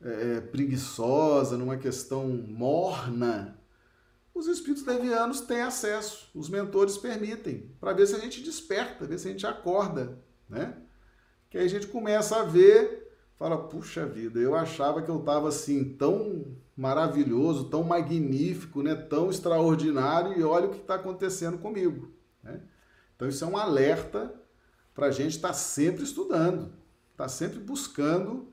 é, 0.01 0.41
preguiçosa, 0.41 1.57
numa 1.57 1.77
questão 1.77 2.27
morna, 2.27 3.59
os 4.39 4.47
espíritos 4.47 4.85
levianos 4.85 5.41
têm 5.41 5.61
acesso, 5.61 6.29
os 6.33 6.49
mentores 6.49 6.97
permitem, 6.97 7.69
para 7.79 7.93
ver 7.93 8.07
se 8.07 8.15
a 8.15 8.19
gente 8.19 8.41
desperta, 8.41 9.05
ver 9.05 9.19
se 9.19 9.27
a 9.27 9.31
gente 9.31 9.45
acorda, 9.45 10.17
né? 10.47 10.77
Que 11.49 11.57
aí 11.57 11.65
a 11.65 11.69
gente 11.69 11.87
começa 11.87 12.39
a 12.39 12.43
ver, 12.43 13.11
fala, 13.35 13.67
puxa 13.67 14.05
vida, 14.05 14.39
eu 14.39 14.55
achava 14.55 15.01
que 15.01 15.09
eu 15.09 15.19
estava 15.19 15.49
assim 15.49 15.93
tão 15.93 16.55
maravilhoso, 16.75 17.69
tão 17.69 17.83
magnífico, 17.83 18.81
né? 18.81 18.95
Tão 18.95 19.29
extraordinário 19.29 20.39
e 20.39 20.43
olha 20.43 20.67
o 20.67 20.71
que 20.71 20.79
está 20.79 20.95
acontecendo 20.95 21.57
comigo, 21.57 22.11
né? 22.41 22.61
Então 23.15 23.27
isso 23.27 23.43
é 23.43 23.47
um 23.47 23.57
alerta 23.57 24.33
para 24.95 25.07
a 25.07 25.11
gente 25.11 25.35
estar 25.35 25.49
tá 25.49 25.53
sempre 25.53 26.03
estudando, 26.03 26.73
estar 27.11 27.25
tá 27.25 27.29
sempre 27.29 27.59
buscando 27.59 28.47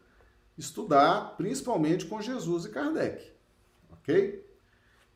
estudar, 0.58 1.36
principalmente 1.36 2.06
com 2.06 2.20
Jesus 2.20 2.64
e 2.64 2.70
Kardec, 2.70 3.32
ok? 3.92 4.45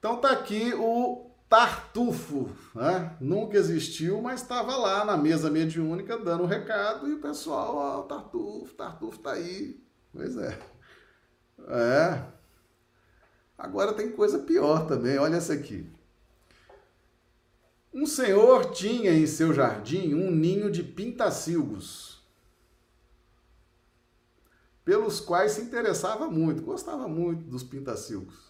Então 0.01 0.17
tá 0.17 0.33
aqui 0.33 0.73
o 0.75 1.31
Tartufo, 1.47 2.49
né? 2.75 3.15
Nunca 3.21 3.59
existiu, 3.59 4.23
mas 4.23 4.41
estava 4.41 4.75
lá 4.77 5.05
na 5.05 5.15
mesa 5.15 5.51
mediúnica 5.51 6.19
dando 6.19 6.45
um 6.45 6.47
recado 6.47 7.07
e 7.07 7.13
o 7.13 7.21
pessoal, 7.21 7.77
ó, 7.77 8.01
oh, 8.01 8.03
Tartufo, 8.05 8.75
Tartufo 8.75 9.19
tá 9.19 9.33
aí. 9.33 9.79
Pois 10.11 10.39
é. 10.39 10.59
É. 11.69 12.25
Agora 13.59 13.93
tem 13.93 14.11
coisa 14.11 14.39
pior 14.39 14.87
também, 14.87 15.19
olha 15.19 15.37
essa 15.37 15.53
aqui. 15.53 15.87
Um 17.93 18.07
senhor 18.07 18.71
tinha 18.71 19.13
em 19.13 19.27
seu 19.27 19.53
jardim 19.53 20.15
um 20.15 20.31
ninho 20.31 20.71
de 20.71 20.83
pintacilgos, 20.83 22.25
pelos 24.83 25.21
quais 25.21 25.53
se 25.53 25.61
interessava 25.61 26.31
muito, 26.31 26.63
gostava 26.63 27.07
muito 27.07 27.45
dos 27.45 27.63
pintacilgos. 27.63 28.50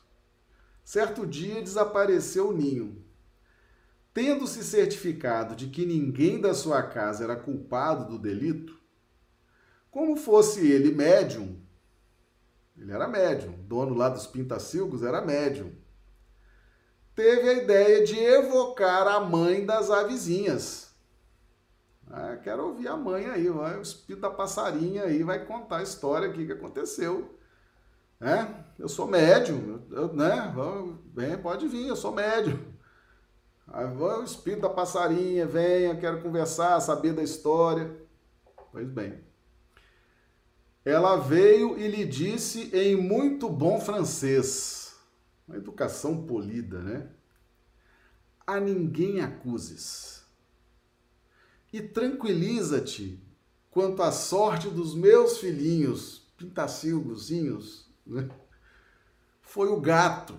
Certo 0.84 1.26
dia 1.26 1.62
desapareceu 1.62 2.48
o 2.48 2.52
ninho. 2.52 3.04
Tendo-se 4.12 4.64
certificado 4.64 5.54
de 5.54 5.68
que 5.68 5.86
ninguém 5.86 6.40
da 6.40 6.52
sua 6.52 6.82
casa 6.82 7.22
era 7.22 7.36
culpado 7.36 8.08
do 8.08 8.18
delito, 8.18 8.78
como 9.90 10.16
fosse 10.16 10.66
ele 10.66 10.92
médium, 10.92 11.60
ele 12.76 12.92
era 12.92 13.06
médium, 13.06 13.54
dono 13.68 13.94
lá 13.94 14.08
dos 14.08 14.26
pintacilgos 14.26 15.02
era 15.02 15.20
médium, 15.20 15.72
teve 17.14 17.48
a 17.48 17.52
ideia 17.54 18.04
de 18.04 18.18
evocar 18.18 19.06
a 19.06 19.20
mãe 19.20 19.64
das 19.64 19.90
avezinhas. 19.90 20.92
Ah, 22.08 22.36
quero 22.42 22.66
ouvir 22.66 22.88
a 22.88 22.96
mãe 22.96 23.26
aí, 23.26 23.48
o 23.48 23.80
espírito 23.80 24.22
da 24.22 24.30
passarinha 24.30 25.04
aí 25.04 25.22
vai 25.22 25.44
contar 25.44 25.78
a 25.78 25.82
história 25.82 26.28
aqui 26.28 26.46
que 26.46 26.52
aconteceu 26.52 27.38
né? 28.20 28.64
Eu 28.78 28.88
sou 28.88 29.06
médium, 29.06 29.82
eu, 29.90 30.12
né? 30.12 30.54
Vem, 31.14 31.38
pode 31.38 31.66
vir, 31.66 31.88
eu 31.88 31.96
sou 31.96 32.12
médium. 32.12 32.58
Aí 33.66 33.86
o 33.86 34.22
espírito 34.22 34.62
da 34.62 34.68
passarinha, 34.68 35.46
venha, 35.46 35.96
quero 35.96 36.20
conversar, 36.22 36.80
saber 36.80 37.12
da 37.12 37.22
história. 37.22 37.96
Pois 38.70 38.88
bem. 38.88 39.20
Ela 40.84 41.16
veio 41.16 41.78
e 41.78 41.86
lhe 41.86 42.04
disse 42.04 42.70
em 42.74 42.96
muito 42.96 43.48
bom 43.48 43.80
francês, 43.80 44.94
uma 45.46 45.56
educação 45.56 46.26
polida, 46.26 46.80
né? 46.80 47.08
A 48.46 48.58
ninguém 48.58 49.20
acuses. 49.20 50.24
E 51.72 51.80
tranquiliza-te 51.80 53.22
quanto 53.70 54.02
à 54.02 54.10
sorte 54.10 54.68
dos 54.68 54.94
meus 54.94 55.38
filhinhos, 55.38 56.26
pintacilgozinhos, 56.36 57.89
né? 58.10 58.28
Foi 59.40 59.68
o 59.68 59.80
gato 59.80 60.34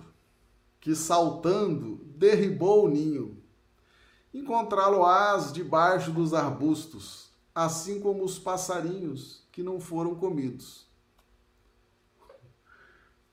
que, 0.80 0.94
saltando, 0.94 1.96
derribou 2.16 2.84
o 2.84 2.88
ninho. 2.88 3.42
Encontrá-lo-ás 4.32 5.52
debaixo 5.52 6.10
dos 6.10 6.32
arbustos, 6.32 7.30
assim 7.54 8.00
como 8.00 8.24
os 8.24 8.38
passarinhos 8.38 9.46
que 9.52 9.62
não 9.62 9.78
foram 9.80 10.14
comidos. 10.14 10.86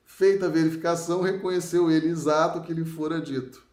Feita 0.04 0.48
a 0.48 0.50
verificação, 0.50 1.22
reconheceu 1.22 1.90
ele 1.90 2.08
exato 2.08 2.60
o 2.60 2.62
que 2.62 2.74
lhe 2.74 2.84
fora 2.84 3.22
dito. 3.22 3.66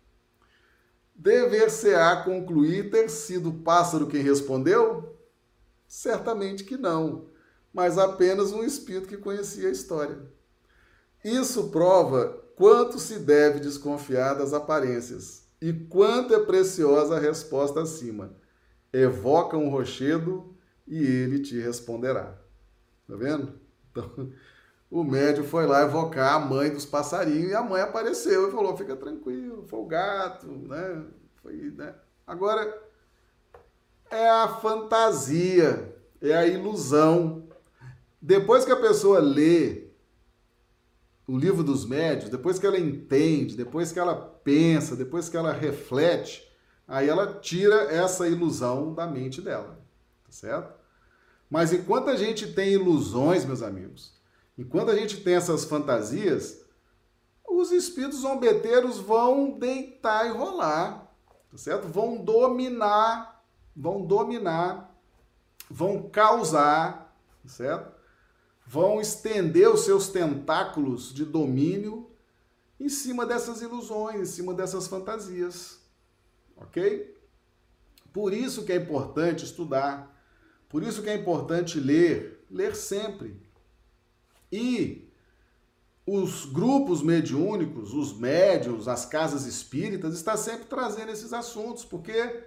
Dever-se-á 1.12 2.22
concluir 2.22 2.90
ter 2.90 3.08
sido 3.08 3.48
o 3.48 3.58
pássaro 3.60 4.06
quem 4.06 4.22
respondeu? 4.22 5.16
Certamente 5.88 6.62
que 6.62 6.76
não, 6.76 7.26
mas 7.72 7.98
apenas 7.98 8.52
um 8.52 8.62
espírito 8.62 9.08
que 9.08 9.16
conhecia 9.16 9.68
a 9.68 9.72
história. 9.72 10.35
Isso 11.26 11.70
prova 11.70 12.40
quanto 12.54 13.00
se 13.00 13.18
deve 13.18 13.58
desconfiar 13.58 14.34
das 14.34 14.52
aparências 14.52 15.44
e 15.60 15.72
quanto 15.72 16.32
é 16.32 16.38
preciosa 16.38 17.16
a 17.16 17.18
resposta 17.18 17.82
acima. 17.82 18.32
Evoca 18.92 19.56
um 19.56 19.68
rochedo 19.68 20.54
e 20.86 21.04
ele 21.04 21.40
te 21.40 21.58
responderá. 21.58 22.38
Tá 23.08 23.16
vendo? 23.16 23.58
Então, 23.90 24.32
o 24.88 25.02
médium 25.02 25.42
foi 25.42 25.66
lá 25.66 25.82
evocar 25.82 26.34
a 26.34 26.38
mãe 26.38 26.70
dos 26.70 26.86
passarinhos 26.86 27.50
e 27.50 27.54
a 27.56 27.62
mãe 27.62 27.82
apareceu 27.82 28.46
e 28.46 28.52
falou: 28.52 28.76
fica 28.76 28.94
tranquilo, 28.94 29.64
foi 29.66 29.80
o 29.80 29.86
gato, 29.86 30.46
né? 30.46 31.06
Foi, 31.42 31.72
né? 31.76 31.92
Agora, 32.24 32.82
é 34.12 34.28
a 34.28 34.46
fantasia, 34.46 35.92
é 36.20 36.36
a 36.36 36.46
ilusão. 36.46 37.48
Depois 38.22 38.64
que 38.64 38.70
a 38.70 38.80
pessoa 38.80 39.18
lê 39.18 39.85
o 41.26 41.36
livro 41.36 41.64
dos 41.64 41.84
médios, 41.84 42.30
depois 42.30 42.58
que 42.58 42.66
ela 42.66 42.78
entende, 42.78 43.56
depois 43.56 43.90
que 43.90 43.98
ela 43.98 44.14
pensa, 44.14 44.94
depois 44.94 45.28
que 45.28 45.36
ela 45.36 45.52
reflete, 45.52 46.46
aí 46.86 47.08
ela 47.08 47.40
tira 47.40 47.92
essa 47.92 48.28
ilusão 48.28 48.94
da 48.94 49.06
mente 49.06 49.40
dela, 49.40 49.78
tá 50.24 50.30
certo? 50.30 50.72
Mas 51.50 51.72
enquanto 51.72 52.10
a 52.10 52.16
gente 52.16 52.52
tem 52.52 52.72
ilusões, 52.72 53.44
meus 53.44 53.62
amigos, 53.62 54.14
enquanto 54.56 54.90
a 54.90 54.94
gente 54.94 55.20
tem 55.20 55.34
essas 55.34 55.64
fantasias, 55.64 56.64
os 57.48 57.72
espíritos 57.72 58.20
zombeteiros 58.20 58.98
vão 58.98 59.58
deitar 59.58 60.26
e 60.26 60.30
rolar, 60.30 61.12
tá 61.50 61.56
certo? 61.56 61.88
Vão 61.88 62.18
dominar, 62.18 63.42
vão 63.74 64.04
dominar, 64.06 64.94
vão 65.68 66.08
causar, 66.08 67.16
tá 67.42 67.48
certo? 67.48 67.95
Vão 68.66 69.00
estender 69.00 69.68
os 69.68 69.80
seus 69.80 70.08
tentáculos 70.08 71.14
de 71.14 71.24
domínio 71.24 72.10
em 72.78 72.88
cima 72.88 73.24
dessas 73.24 73.62
ilusões, 73.62 74.20
em 74.20 74.32
cima 74.32 74.52
dessas 74.52 74.86
fantasias. 74.88 75.78
Ok? 76.56 77.14
Por 78.12 78.32
isso 78.32 78.64
que 78.64 78.72
é 78.72 78.76
importante 78.76 79.44
estudar, 79.44 80.14
por 80.68 80.82
isso 80.82 81.02
que 81.02 81.10
é 81.10 81.14
importante 81.14 81.78
ler, 81.78 82.44
ler 82.50 82.74
sempre. 82.74 83.40
E 84.50 85.10
os 86.06 86.44
grupos 86.44 87.02
mediúnicos, 87.02 87.92
os 87.92 88.16
médios, 88.16 88.88
as 88.88 89.04
casas 89.04 89.44
espíritas, 89.44 90.14
está 90.14 90.36
sempre 90.36 90.66
trazendo 90.66 91.10
esses 91.10 91.32
assuntos, 91.32 91.84
porque 91.84 92.44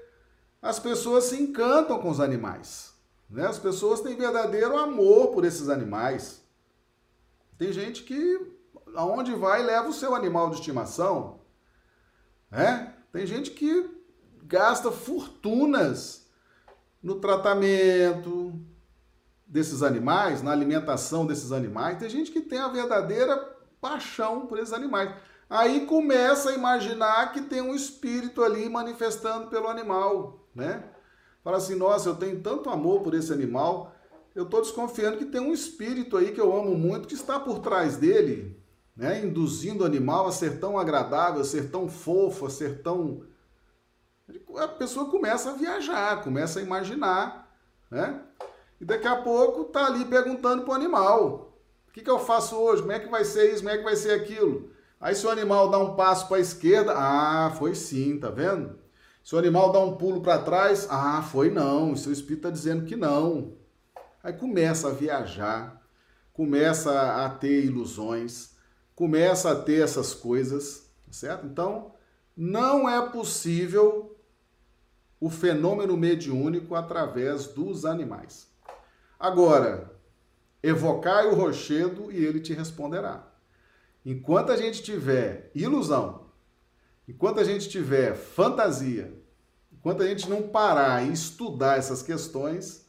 as 0.62 0.80
pessoas 0.80 1.26
se 1.26 1.42
encantam 1.42 2.00
com 2.00 2.10
os 2.10 2.20
animais. 2.20 2.89
Né? 3.30 3.46
As 3.46 3.60
pessoas 3.60 4.02
têm 4.02 4.16
verdadeiro 4.16 4.78
amor 4.78 5.28
por 5.28 5.46
esses 5.46 5.70
animais. 5.70 6.44
Tem 7.58 7.72
gente 7.72 8.04
que, 8.04 8.54
aonde 8.96 9.36
vai, 9.36 9.62
leva 9.62 9.90
o 9.90 9.94
seu 9.94 10.16
animal 10.16 10.50
de 10.50 10.56
estimação. 10.56 11.42
Né? 12.50 12.96
Tem 13.12 13.28
gente 13.28 13.52
que 13.52 13.90
gasta 14.44 14.92
fortunas 14.92 16.28
no 17.02 17.16
tratamento 17.16 18.54
desses 19.46 19.84
animais, 19.84 20.42
na 20.42 20.52
alimentação 20.52 21.26
desses 21.26 21.52
animais. 21.52 21.98
Tem 22.00 22.10
gente 22.10 22.32
que 22.32 22.42
tem 22.42 22.60
a 22.60 22.68
verdadeira 22.68 23.38
paixão 23.80 24.48
por 24.48 24.58
esses 24.60 24.74
animais. 24.74 25.14
Aí 25.50 25.86
começa 25.86 26.50
a 26.50 26.54
imaginar 26.54 27.32
que 27.32 27.42
tem 27.42 27.62
um 27.62 27.74
espírito 27.74 28.44
ali 28.44 28.70
manifestando 28.70 29.48
pelo 29.48 29.68
animal, 29.68 30.48
né? 30.54 30.84
Fala 31.44 31.58
assim: 31.58 31.76
nossa, 31.76 32.10
eu 32.10 32.16
tenho 32.16 32.42
tanto 32.42 32.70
amor 32.70 33.02
por 33.02 33.14
esse 33.14 33.32
animal, 33.32 33.94
eu 34.36 34.44
estou 34.44 34.62
desconfiando 34.62 35.18
que 35.18 35.26
tem 35.26 35.42
um 35.42 35.54
espírito 35.54 36.18
aí 36.18 36.32
que 36.32 36.40
eu 36.40 36.56
amo 36.56 36.76
muito 36.76 37.08
que 37.08 37.14
está 37.14 37.40
por 37.40 37.60
trás 37.60 37.98
dele, 37.98 38.58
né, 38.96 39.24
induzindo 39.24 39.84
o 39.84 39.88
animal 39.88 40.28
a 40.28 40.32
ser 40.32 40.60
tão 40.60 40.78
agradável, 40.78 41.42
a 41.42 41.46
ser 41.46 41.70
tão 41.70 41.88
fofo, 41.88 42.46
a 42.46 42.50
ser 42.50 42.82
tão. 42.82 43.24
A 44.58 44.68
pessoa 44.68 45.10
começa 45.10 45.50
a 45.50 45.54
viajar, 45.54 46.24
começa 46.24 46.60
a 46.60 46.62
imaginar, 46.62 47.52
né? 47.90 48.22
E 48.80 48.86
daqui 48.86 49.08
a 49.08 49.18
pouco 49.18 49.66
tá 49.66 49.88
ali 49.88 50.06
perguntando 50.06 50.64
para 50.64 50.72
o 50.72 50.76
animal: 50.76 51.54
o 51.88 51.92
que, 51.92 52.02
que 52.02 52.10
eu 52.10 52.20
faço 52.20 52.56
hoje? 52.56 52.82
Como 52.82 52.94
é 52.94 53.00
que 53.00 53.10
vai 53.10 53.26
ser 53.26 53.52
isso? 53.52 53.64
Como 53.64 53.74
é 53.74 53.78
que 53.78 53.84
vai 53.84 53.96
ser 53.96 54.12
aquilo? 54.12 54.70
Aí 55.02 55.16
se 55.16 55.26
o 55.26 55.30
animal 55.30 55.70
dá 55.70 55.80
um 55.80 55.96
passo 55.96 56.28
para 56.28 56.38
a 56.38 56.42
esquerda, 56.42 56.94
ah, 56.96 57.54
foi 57.58 57.74
sim, 57.74 58.20
tá 58.20 58.30
vendo? 58.30 58.78
Se 59.24 59.36
o 59.36 59.38
animal 59.38 59.72
dá 59.72 59.80
um 59.80 59.96
pulo 59.96 60.22
para 60.22 60.42
trás, 60.42 60.88
ah, 60.90 61.22
foi 61.22 61.50
não, 61.50 61.92
o 61.92 61.98
seu 61.98 62.12
espírito 62.12 62.48
está 62.48 62.50
dizendo 62.50 62.86
que 62.86 62.96
não. 62.96 63.54
Aí 64.24 64.34
começa 64.34 64.90
a 64.90 64.94
viajar, 64.94 65.82
começa 66.34 67.26
a 67.26 67.30
ter 67.30 67.66
ilusões, 67.66 68.56
começa 68.96 69.52
a 69.52 69.56
ter 69.56 69.82
essas 69.82 70.14
coisas, 70.14 70.90
certo? 71.12 71.46
Então, 71.46 71.94
Não 72.36 72.90
é 72.90 73.10
possível 73.10 74.18
o 75.20 75.30
fenômeno 75.30 75.98
mediúnico 75.98 76.74
através 76.76 77.48
dos 77.48 77.84
animais. 77.84 78.48
Agora, 79.20 79.92
evocai 80.64 81.28
o 81.28 81.36
rochedo 81.36 82.10
e 82.12 82.24
ele 82.24 82.40
te 82.40 82.54
responderá. 82.54 83.28
Enquanto 84.06 84.52
a 84.52 84.58
gente 84.58 84.82
tiver 84.82 85.52
ilusão, 85.54 86.29
enquanto 87.10 87.40
a 87.40 87.44
gente 87.44 87.68
tiver 87.68 88.16
fantasia, 88.16 89.12
enquanto 89.74 90.04
a 90.04 90.08
gente 90.08 90.30
não 90.30 90.48
parar 90.48 91.04
e 91.04 91.12
estudar 91.12 91.80
essas 91.80 92.04
questões, 92.04 92.86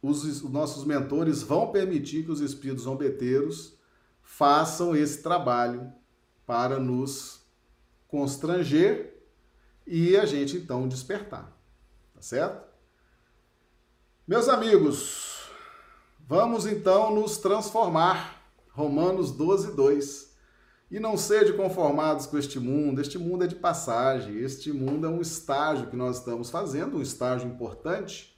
os, 0.00 0.22
os 0.22 0.42
nossos 0.44 0.84
mentores 0.84 1.42
vão 1.42 1.72
permitir 1.72 2.24
que 2.24 2.30
os 2.30 2.40
espíritos 2.40 2.84
zombeteiros 2.84 3.76
façam 4.22 4.94
esse 4.94 5.20
trabalho 5.20 5.92
para 6.46 6.78
nos 6.78 7.40
constranger 8.06 9.20
e 9.84 10.16
a 10.16 10.24
gente 10.24 10.56
então 10.56 10.86
despertar. 10.86 11.52
Tá 12.14 12.22
certo? 12.22 12.70
Meus 14.26 14.48
amigos, 14.48 15.50
vamos 16.20 16.66
então 16.66 17.12
nos 17.12 17.36
transformar. 17.36 18.40
Romanos 18.68 19.32
12, 19.32 19.74
2. 19.74 20.29
E 20.90 20.98
não 20.98 21.16
sede 21.16 21.52
conformados 21.52 22.26
com 22.26 22.36
este 22.36 22.58
mundo, 22.58 23.00
este 23.00 23.16
mundo 23.16 23.44
é 23.44 23.46
de 23.46 23.54
passagem, 23.54 24.38
este 24.38 24.72
mundo 24.72 25.06
é 25.06 25.08
um 25.08 25.20
estágio 25.20 25.86
que 25.86 25.96
nós 25.96 26.18
estamos 26.18 26.50
fazendo, 26.50 26.96
um 26.96 27.02
estágio 27.02 27.48
importante, 27.48 28.36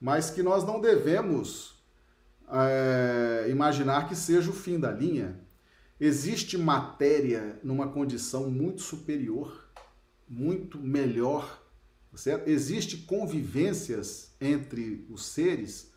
mas 0.00 0.28
que 0.28 0.42
nós 0.42 0.64
não 0.64 0.80
devemos 0.80 1.76
é, 2.50 3.46
imaginar 3.48 4.08
que 4.08 4.16
seja 4.16 4.50
o 4.50 4.52
fim 4.52 4.80
da 4.80 4.90
linha. 4.90 5.40
Existe 5.98 6.58
matéria 6.58 7.58
numa 7.62 7.88
condição 7.88 8.50
muito 8.50 8.82
superior, 8.82 9.70
muito 10.28 10.78
melhor, 10.78 11.62
certo? 12.14 12.48
Existe 12.48 12.96
convivências 12.98 14.34
entre 14.40 15.06
os 15.08 15.24
seres 15.24 15.92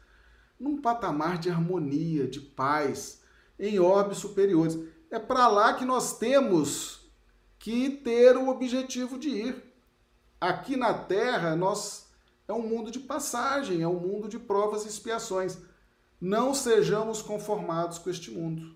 num 0.59 0.81
patamar 0.81 1.37
de 1.37 1.49
harmonia, 1.49 2.27
de 2.27 2.41
paz, 2.41 3.21
em 3.57 3.79
orbes 3.79 4.17
superiores. 4.17 4.77
É 5.11 5.17
para 5.17 5.47
lá 5.47 5.73
que 5.73 5.85
nós 5.85 6.17
temos 6.17 7.11
que 7.57 7.89
ter 7.89 8.37
o 8.37 8.47
objetivo 8.49 9.17
de 9.17 9.29
ir. 9.29 9.73
Aqui 10.39 10.77
na 10.77 10.93
Terra, 10.93 11.55
nós 11.55 12.09
é 12.47 12.53
um 12.53 12.67
mundo 12.67 12.91
de 12.91 12.99
passagem, 12.99 13.81
é 13.81 13.87
um 13.87 13.99
mundo 13.99 14.29
de 14.29 14.39
provas 14.39 14.85
e 14.85 14.87
expiações. 14.87 15.57
Não 16.21 16.53
sejamos 16.53 17.21
conformados 17.21 17.97
com 17.97 18.09
este 18.09 18.31
mundo, 18.31 18.75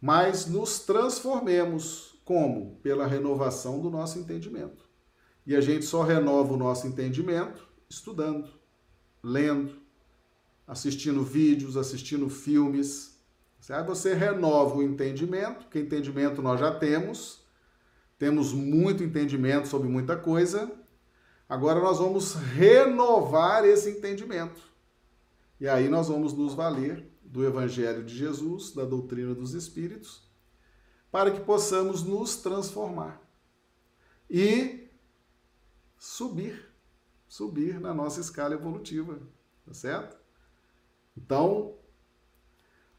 mas 0.00 0.46
nos 0.46 0.80
transformemos 0.80 2.20
como? 2.24 2.76
Pela 2.82 3.06
renovação 3.06 3.80
do 3.80 3.90
nosso 3.90 4.18
entendimento. 4.18 4.88
E 5.46 5.56
a 5.56 5.60
gente 5.60 5.84
só 5.84 6.02
renova 6.02 6.54
o 6.54 6.56
nosso 6.56 6.86
entendimento 6.86 7.68
estudando, 7.88 8.48
lendo, 9.22 9.80
assistindo 10.66 11.24
vídeos, 11.24 11.76
assistindo 11.76 12.28
filmes, 12.30 13.09
Aí 13.68 13.84
você 13.84 14.14
renova 14.14 14.76
o 14.76 14.82
entendimento, 14.82 15.66
que 15.68 15.78
entendimento 15.78 16.40
nós 16.40 16.58
já 16.58 16.74
temos, 16.74 17.44
temos 18.18 18.52
muito 18.52 19.02
entendimento 19.04 19.68
sobre 19.68 19.88
muita 19.88 20.16
coisa. 20.16 20.70
Agora 21.48 21.80
nós 21.80 21.98
vamos 21.98 22.34
renovar 22.34 23.64
esse 23.64 23.90
entendimento. 23.90 24.60
E 25.60 25.68
aí 25.68 25.88
nós 25.88 26.08
vamos 26.08 26.32
nos 26.32 26.54
valer 26.54 27.06
do 27.22 27.44
Evangelho 27.44 28.04
de 28.04 28.16
Jesus, 28.16 28.72
da 28.72 28.84
doutrina 28.84 29.34
dos 29.34 29.54
Espíritos, 29.54 30.28
para 31.10 31.30
que 31.30 31.40
possamos 31.40 32.02
nos 32.02 32.36
transformar 32.36 33.20
e 34.28 34.88
subir, 35.98 36.64
subir 37.28 37.78
na 37.78 37.92
nossa 37.92 38.20
escala 38.20 38.54
evolutiva, 38.54 39.20
tá 39.66 39.74
certo? 39.74 40.16
Então, 41.16 41.74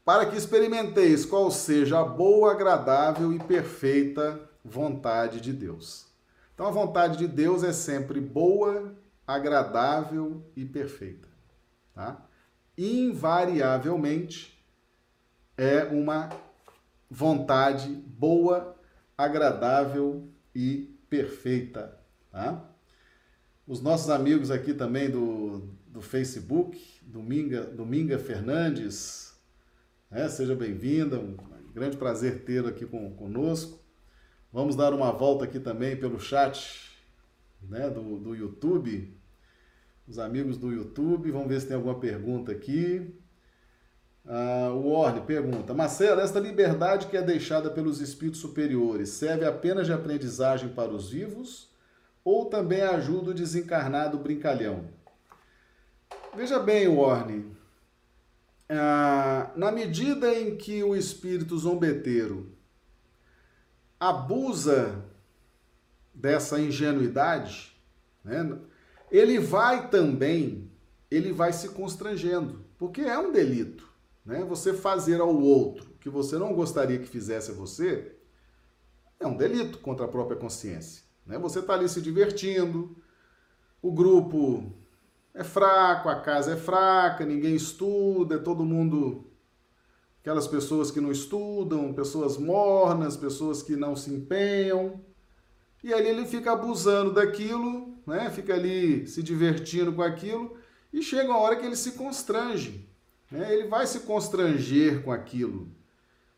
para 0.04 0.26
que 0.26 0.36
experimenteis 0.36 1.24
qual 1.24 1.50
seja 1.50 2.00
a 2.00 2.04
boa, 2.04 2.52
agradável 2.52 3.32
e 3.32 3.38
perfeita 3.38 4.40
vontade 4.64 5.40
de 5.40 5.52
Deus. 5.52 6.06
Então, 6.54 6.66
a 6.66 6.70
vontade 6.70 7.18
de 7.18 7.26
Deus 7.26 7.62
é 7.62 7.72
sempre 7.72 8.20
boa, 8.20 8.94
agradável 9.26 10.44
e 10.56 10.64
perfeita. 10.64 11.28
Tá? 11.94 12.24
Invariavelmente 12.76 14.62
é 15.56 15.84
uma 15.84 16.30
vontade 17.10 17.88
boa, 17.88 18.76
agradável 19.16 20.28
e 20.54 20.98
perfeita. 21.08 21.98
Tá? 22.30 22.64
Os 23.66 23.80
nossos 23.80 24.10
amigos 24.10 24.50
aqui 24.50 24.74
também 24.74 25.08
do, 25.10 25.68
do 25.86 26.00
Facebook, 26.00 26.80
Dominga, 27.02 27.62
Dominga 27.64 28.18
Fernandes, 28.18 29.31
né? 30.12 30.28
Seja 30.28 30.54
bem-vinda, 30.54 31.18
um 31.18 31.34
grande 31.74 31.96
prazer 31.96 32.44
tê-lo 32.44 32.68
aqui 32.68 32.84
com, 32.84 33.10
conosco. 33.14 33.80
Vamos 34.52 34.76
dar 34.76 34.92
uma 34.92 35.10
volta 35.10 35.46
aqui 35.46 35.58
também 35.58 35.96
pelo 35.96 36.20
chat 36.20 36.92
né, 37.62 37.88
do, 37.88 38.18
do 38.18 38.34
YouTube. 38.34 39.18
Os 40.06 40.18
amigos 40.18 40.58
do 40.58 40.70
YouTube, 40.70 41.30
vamos 41.30 41.48
ver 41.48 41.60
se 41.60 41.66
tem 41.66 41.76
alguma 41.76 41.98
pergunta 41.98 42.52
aqui. 42.52 43.18
Ah, 44.26 44.70
o 44.74 44.88
Orne 44.88 45.22
pergunta: 45.22 45.72
Marcelo, 45.72 46.20
esta 46.20 46.38
liberdade 46.38 47.06
que 47.06 47.16
é 47.16 47.22
deixada 47.22 47.70
pelos 47.70 48.00
espíritos 48.00 48.40
superiores 48.40 49.08
serve 49.08 49.46
apenas 49.46 49.86
de 49.86 49.94
aprendizagem 49.94 50.68
para 50.68 50.92
os 50.92 51.10
vivos 51.10 51.72
ou 52.22 52.46
também 52.46 52.82
ajuda 52.82 53.30
o 53.30 53.34
desencarnado 53.34 54.18
brincalhão? 54.18 54.84
Veja 56.36 56.58
bem, 56.58 56.86
Warne, 56.86 57.46
ah, 58.78 59.50
na 59.56 59.70
medida 59.70 60.32
em 60.34 60.56
que 60.56 60.82
o 60.82 60.96
espírito 60.96 61.58
zombeteiro 61.58 62.52
abusa 63.98 65.04
dessa 66.14 66.60
ingenuidade, 66.60 67.76
né, 68.24 68.58
ele 69.10 69.38
vai 69.38 69.88
também, 69.88 70.70
ele 71.10 71.32
vai 71.32 71.52
se 71.52 71.68
constrangendo, 71.70 72.64
porque 72.78 73.02
é 73.02 73.18
um 73.18 73.30
delito, 73.30 73.88
né? 74.24 74.44
Você 74.44 74.72
fazer 74.72 75.20
ao 75.20 75.34
outro 75.36 75.90
que 76.00 76.08
você 76.08 76.38
não 76.38 76.54
gostaria 76.54 76.98
que 76.98 77.06
fizesse 77.06 77.50
a 77.50 77.54
você 77.54 78.16
é 79.20 79.26
um 79.26 79.36
delito 79.36 79.78
contra 79.78 80.06
a 80.06 80.08
própria 80.08 80.36
consciência, 80.36 81.04
né? 81.26 81.38
Você 81.38 81.58
está 81.58 81.74
ali 81.74 81.88
se 81.88 82.00
divertindo, 82.00 82.96
o 83.80 83.92
grupo 83.92 84.72
é 85.34 85.42
fraco, 85.42 86.08
a 86.08 86.20
casa 86.20 86.52
é 86.52 86.56
fraca, 86.56 87.24
ninguém 87.24 87.54
estuda, 87.54 88.34
é 88.36 88.38
todo 88.38 88.64
mundo. 88.64 89.26
Aquelas 90.20 90.46
pessoas 90.46 90.90
que 90.90 91.00
não 91.00 91.10
estudam, 91.10 91.92
pessoas 91.92 92.38
mornas, 92.38 93.16
pessoas 93.16 93.62
que 93.62 93.74
não 93.74 93.96
se 93.96 94.12
empenham. 94.12 95.00
E 95.82 95.92
ali 95.92 96.08
ele 96.08 96.26
fica 96.26 96.52
abusando 96.52 97.12
daquilo, 97.12 97.96
né? 98.06 98.30
fica 98.30 98.54
ali 98.54 99.06
se 99.06 99.22
divertindo 99.22 99.92
com 99.92 100.02
aquilo, 100.02 100.56
e 100.92 101.02
chega 101.02 101.30
uma 101.30 101.38
hora 101.38 101.56
que 101.56 101.66
ele 101.66 101.74
se 101.74 101.92
constrange. 101.92 102.88
Né? 103.30 103.52
Ele 103.52 103.66
vai 103.66 103.86
se 103.86 104.00
constranger 104.00 105.02
com 105.02 105.10
aquilo. 105.10 105.68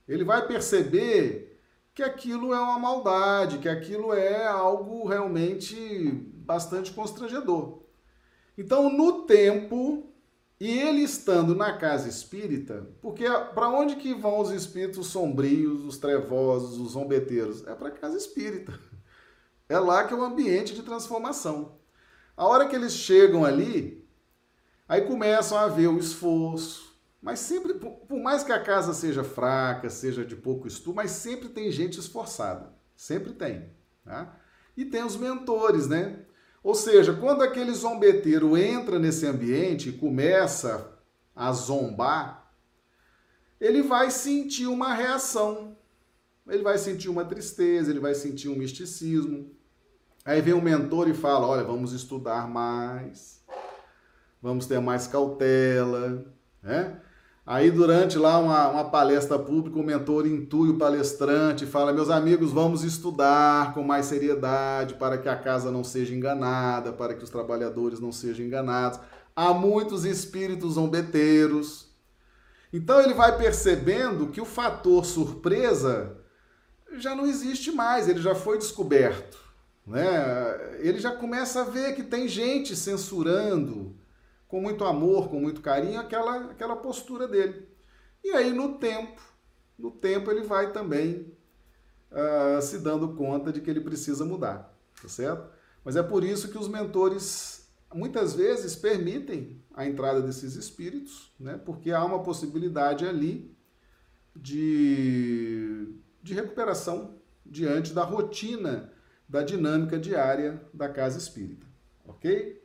Ele 0.09 0.25
vai 0.25 0.47
perceber 0.47 1.61
que 1.93 2.03
aquilo 2.03 2.55
é 2.55 2.61
uma 2.61 2.79
maldade, 2.79 3.59
que 3.59 3.69
aquilo 3.69 4.15
é 4.15 4.47
algo 4.47 5.07
realmente 5.07 5.77
bastante 6.35 6.93
constrangedor. 6.93 7.84
Então, 8.57 8.89
no 8.91 9.23
tempo, 9.23 10.15
e 10.61 10.79
ele 10.79 11.03
estando 11.03 11.55
na 11.55 11.77
casa 11.77 12.09
espírita, 12.09 12.89
porque 13.03 13.25
para 13.55 13.69
onde 13.69 13.97
que 13.97 14.15
vão 14.15 14.41
os 14.41 14.51
espíritos 14.51 15.09
sombrios, 15.09 15.85
os 15.85 15.99
trevosos, 15.99 16.79
os 16.79 16.93
zombeteiros? 16.93 17.67
É 17.67 17.75
para 17.75 17.89
a 17.89 17.93
casa 17.93 18.17
espírita. 18.17 18.79
É 19.69 19.79
lá 19.79 20.05
que 20.05 20.15
é 20.15 20.17
o 20.17 20.23
ambiente 20.23 20.75
de 20.75 20.83
transformação. 20.83 21.79
A 22.37 22.47
hora 22.47 22.69
que 22.69 22.77
eles 22.77 22.93
chegam 22.93 23.45
ali, 23.45 24.07
aí 24.89 25.03
começam 25.03 25.57
a 25.57 25.69
ver 25.69 25.89
o 25.89 25.99
esforço. 25.99 26.95
Mas 27.21 27.39
sempre, 27.39 27.75
por 27.75 28.21
mais 28.21 28.45
que 28.45 28.53
a 28.53 28.63
casa 28.63 28.93
seja 28.93 29.25
fraca, 29.25 29.89
seja 29.89 30.25
de 30.25 30.37
pouco 30.37 30.69
estudo, 30.69 30.97
mas 30.97 31.11
sempre 31.13 31.49
tem 31.49 31.71
gente 31.71 31.99
esforçada. 31.99 32.75
Sempre 32.95 33.33
tem. 33.33 33.71
Tá? 34.05 34.39
E 34.77 34.85
tem 34.85 35.03
os 35.03 35.17
mentores, 35.17 35.89
né? 35.89 36.27
Ou 36.65 36.75
seja, 36.75 37.13
quando 37.13 37.43
aquele 37.43 37.75
zombeteiro 37.75 38.57
entra 38.57 38.99
nesse 38.99 39.27
ambiente 39.27 39.91
e 39.91 39.93
começa 39.93 40.99
a 41.37 41.53
zombar, 41.53 42.51
ele 43.61 43.83
vai 43.83 44.11
sentir 44.11 44.67
uma 44.67 44.95
reação. 44.95 45.77
Ele 46.49 46.63
vai 46.63 46.79
sentir 46.79 47.11
uma 47.11 47.25
tristeza, 47.25 47.91
ele 47.91 48.01
vai 48.01 48.15
sentir 48.15 48.49
um 48.49 48.57
misticismo. 48.57 49.51
Aí 50.25 50.41
vem 50.41 50.55
o 50.55 50.63
mentor 50.63 51.07
e 51.07 51.13
fala: 51.13 51.47
Olha, 51.47 51.63
vamos 51.63 51.93
estudar 51.93 52.49
mais, 52.49 53.45
vamos 54.41 54.67
ter 54.67 54.81
mais 54.81 55.07
cautela. 55.07 56.25
Né? 56.63 56.99
Aí, 57.47 57.71
durante 57.71 58.17
lá 58.17 58.39
uma, 58.39 58.69
uma 58.69 58.85
palestra 58.85 59.39
pública, 59.39 59.79
o 59.79 59.83
mentor 59.83 60.27
intui 60.27 60.71
o 60.71 60.79
palestrante 60.79 61.65
e 61.65 61.67
fala: 61.67 61.93
Meus 61.93 62.09
amigos, 62.09 62.53
vamos 62.53 62.83
estudar 62.83 63.75
com 63.75 63.83
mais 63.83 64.07
seriedade 64.07 64.95
para 64.95 65.19
que 65.19 65.29
a 65.29 65.37
casa 65.37 65.71
não 65.71 65.85
seja 65.85 66.15
enganada, 66.15 66.91
para 66.91 67.13
que 67.13 67.23
os 67.23 67.29
trabalhadores 67.29 68.01
não 68.01 68.11
sejam 68.11 68.47
enganados. 68.47 68.99
Há 69.37 69.53
muitos 69.53 70.07
espíritos 70.07 70.75
zombeteiros. 70.75 71.93
Então, 72.73 73.01
ele 73.01 73.13
vai 73.13 73.37
percebendo 73.37 74.29
que 74.29 74.41
o 74.41 74.47
fator 74.47 75.05
surpresa 75.05 76.17
já 76.97 77.15
não 77.15 77.27
existe 77.27 77.71
mais, 77.71 78.09
ele 78.09 78.23
já 78.23 78.35
foi 78.35 78.57
descoberto. 78.57 79.39
Né? 79.87 80.79
Ele 80.79 80.99
já 80.99 81.13
começa 81.13 81.61
a 81.61 81.65
ver 81.65 81.95
que 81.95 82.03
tem 82.03 82.27
gente 82.27 82.75
censurando 82.75 83.95
com 84.55 84.61
muito 84.61 84.85
amor, 84.85 85.31
com 85.31 85.41
muito 85.41 85.61
carinho, 85.61 85.99
aquela, 85.99 86.53
aquela 86.53 86.77
postura 86.77 87.27
dele. 87.27 87.67
E 88.23 88.31
aí, 88.31 88.53
no 88.53 88.79
tempo, 88.79 89.21
no 89.77 89.91
tempo, 89.91 90.31
ele 90.31 90.43
vai 90.43 90.71
também 90.71 91.37
uh, 92.13 92.63
se 92.63 92.79
dando 92.79 93.17
conta 93.17 93.53
de 93.53 93.61
que 93.61 93.69
ele 93.69 93.81
precisa 93.81 94.25
mudar, 94.25 94.73
tá 95.03 95.09
certo? 95.09 95.51
Mas 95.85 95.97
é 95.97 96.05
por 96.05 96.23
isso 96.23 96.53
que 96.53 96.57
os 96.57 96.69
mentores 96.69 97.69
muitas 97.93 98.33
vezes 98.33 98.77
permitem 98.77 99.61
a 99.75 99.87
entrada 99.87 100.23
desses 100.23 100.55
espíritos, 100.55 101.33
né? 101.37 101.61
Porque 101.65 101.91
há 101.91 102.05
uma 102.05 102.23
possibilidade 102.23 103.05
ali 103.05 103.53
de, 104.37 105.97
de 106.23 106.33
recuperação 106.33 107.17
diante 107.45 107.93
da 107.93 108.05
rotina, 108.05 108.93
da 109.29 109.43
dinâmica 109.43 109.99
diária 109.99 110.65
da 110.73 110.89
casa 110.89 111.19
espírita, 111.19 111.67
ok? 112.07 112.63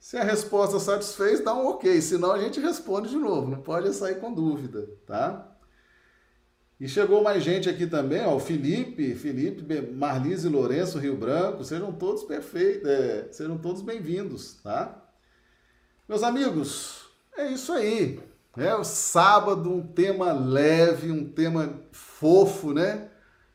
Se 0.00 0.16
a 0.16 0.24
resposta 0.24 0.80
satisfez, 0.80 1.44
dá 1.44 1.54
um 1.54 1.66
ok, 1.66 2.00
senão 2.00 2.32
a 2.32 2.38
gente 2.38 2.58
responde 2.58 3.10
de 3.10 3.16
novo, 3.16 3.50
não 3.50 3.60
pode 3.60 3.92
sair 3.92 4.18
com 4.18 4.32
dúvida, 4.32 4.88
tá? 5.06 5.46
E 6.80 6.88
chegou 6.88 7.22
mais 7.22 7.44
gente 7.44 7.68
aqui 7.68 7.86
também, 7.86 8.24
ó, 8.24 8.34
o 8.34 8.40
Felipe, 8.40 9.14
Felipe, 9.14 9.62
Marlise 9.92 10.48
Lourenço, 10.48 10.98
Rio 10.98 11.18
Branco, 11.18 11.62
sejam 11.62 11.92
todos 11.92 12.22
perfeitos, 12.22 12.88
é, 12.88 13.28
sejam 13.30 13.58
todos 13.58 13.82
bem-vindos, 13.82 14.54
tá? 14.62 15.04
Meus 16.08 16.22
amigos, 16.22 17.04
é 17.36 17.48
isso 17.48 17.70
aí. 17.70 18.18
É 18.56 18.74
o 18.74 18.82
sábado, 18.82 19.70
um 19.70 19.86
tema 19.86 20.32
leve, 20.32 21.12
um 21.12 21.30
tema 21.30 21.78
fofo, 21.92 22.72
né? 22.72 23.10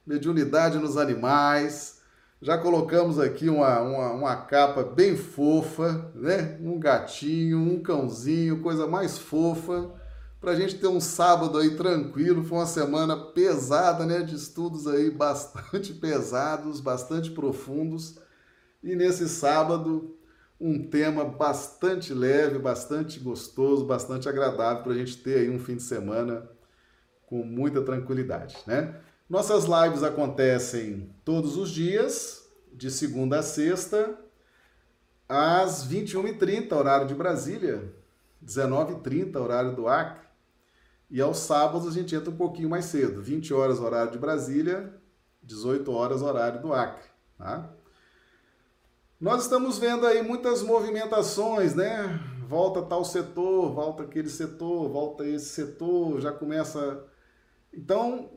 Mediunidade 0.05 0.77
nos 0.77 0.95
animais, 0.95 2.01
já 2.41 2.57
colocamos 2.57 3.19
aqui 3.19 3.49
uma, 3.49 3.79
uma, 3.81 4.11
uma, 4.11 4.35
capa 4.35 4.83
bem 4.83 5.15
fofa, 5.15 6.11
né? 6.13 6.57
Um 6.61 6.79
gatinho, 6.79 7.57
um 7.57 7.81
cãozinho, 7.81 8.61
coisa 8.61 8.85
mais 8.85 9.17
fofa, 9.17 9.91
para 10.39 10.51
a 10.51 10.55
gente 10.55 10.75
ter 10.75 10.87
um 10.87 10.99
sábado 10.99 11.57
aí 11.57 11.75
tranquilo. 11.75 12.43
Foi 12.43 12.59
uma 12.59 12.65
semana 12.65 13.17
pesada, 13.17 14.05
né? 14.05 14.21
De 14.21 14.35
estudos 14.35 14.85
aí 14.85 15.09
bastante 15.11 15.93
pesados, 15.93 16.79
bastante 16.79 17.31
profundos. 17.31 18.19
E 18.83 18.95
nesse 18.95 19.27
sábado, 19.27 20.15
um 20.59 20.87
tema 20.87 21.25
bastante 21.25 22.13
leve, 22.13 22.59
bastante 22.59 23.19
gostoso, 23.19 23.85
bastante 23.85 24.29
agradável 24.29 24.83
para 24.83 24.91
a 24.91 24.95
gente 24.95 25.17
ter 25.17 25.39
aí 25.39 25.49
um 25.49 25.59
fim 25.59 25.77
de 25.77 25.83
semana 25.83 26.47
com 27.25 27.43
muita 27.43 27.81
tranquilidade, 27.81 28.55
né? 28.67 28.95
Nossas 29.27 29.65
lives 29.65 30.03
acontecem 30.03 31.09
todos 31.25 31.57
os 31.57 31.71
dias, 31.71 32.47
de 32.71 32.91
segunda 32.91 33.39
a 33.39 33.43
sexta, 33.43 34.15
às 35.27 35.87
21h30, 35.87 36.71
horário 36.73 37.07
de 37.07 37.15
Brasília, 37.15 37.91
19h30, 38.45 39.35
horário 39.37 39.75
do 39.75 39.87
Acre. 39.87 40.27
E 41.09 41.19
aos 41.19 41.39
sábados 41.39 41.87
a 41.87 41.91
gente 41.91 42.15
entra 42.15 42.29
um 42.29 42.37
pouquinho 42.37 42.69
mais 42.69 42.85
cedo, 42.85 43.19
20 43.19 43.51
horas, 43.51 43.79
horário 43.79 44.11
de 44.11 44.19
Brasília, 44.19 44.93
18 45.41 45.91
horas, 45.91 46.21
horário 46.21 46.61
do 46.61 46.71
Acre. 46.71 47.09
Tá? 47.35 47.73
Nós 49.19 49.41
estamos 49.41 49.79
vendo 49.79 50.05
aí 50.05 50.21
muitas 50.21 50.61
movimentações, 50.61 51.73
né? 51.73 52.19
Volta 52.47 52.83
tal 52.83 53.03
setor, 53.03 53.73
volta 53.73 54.03
aquele 54.03 54.29
setor, 54.29 54.87
volta 54.87 55.25
esse 55.25 55.47
setor, 55.47 56.21
já 56.21 56.31
começa. 56.31 57.03
Então, 57.73 58.29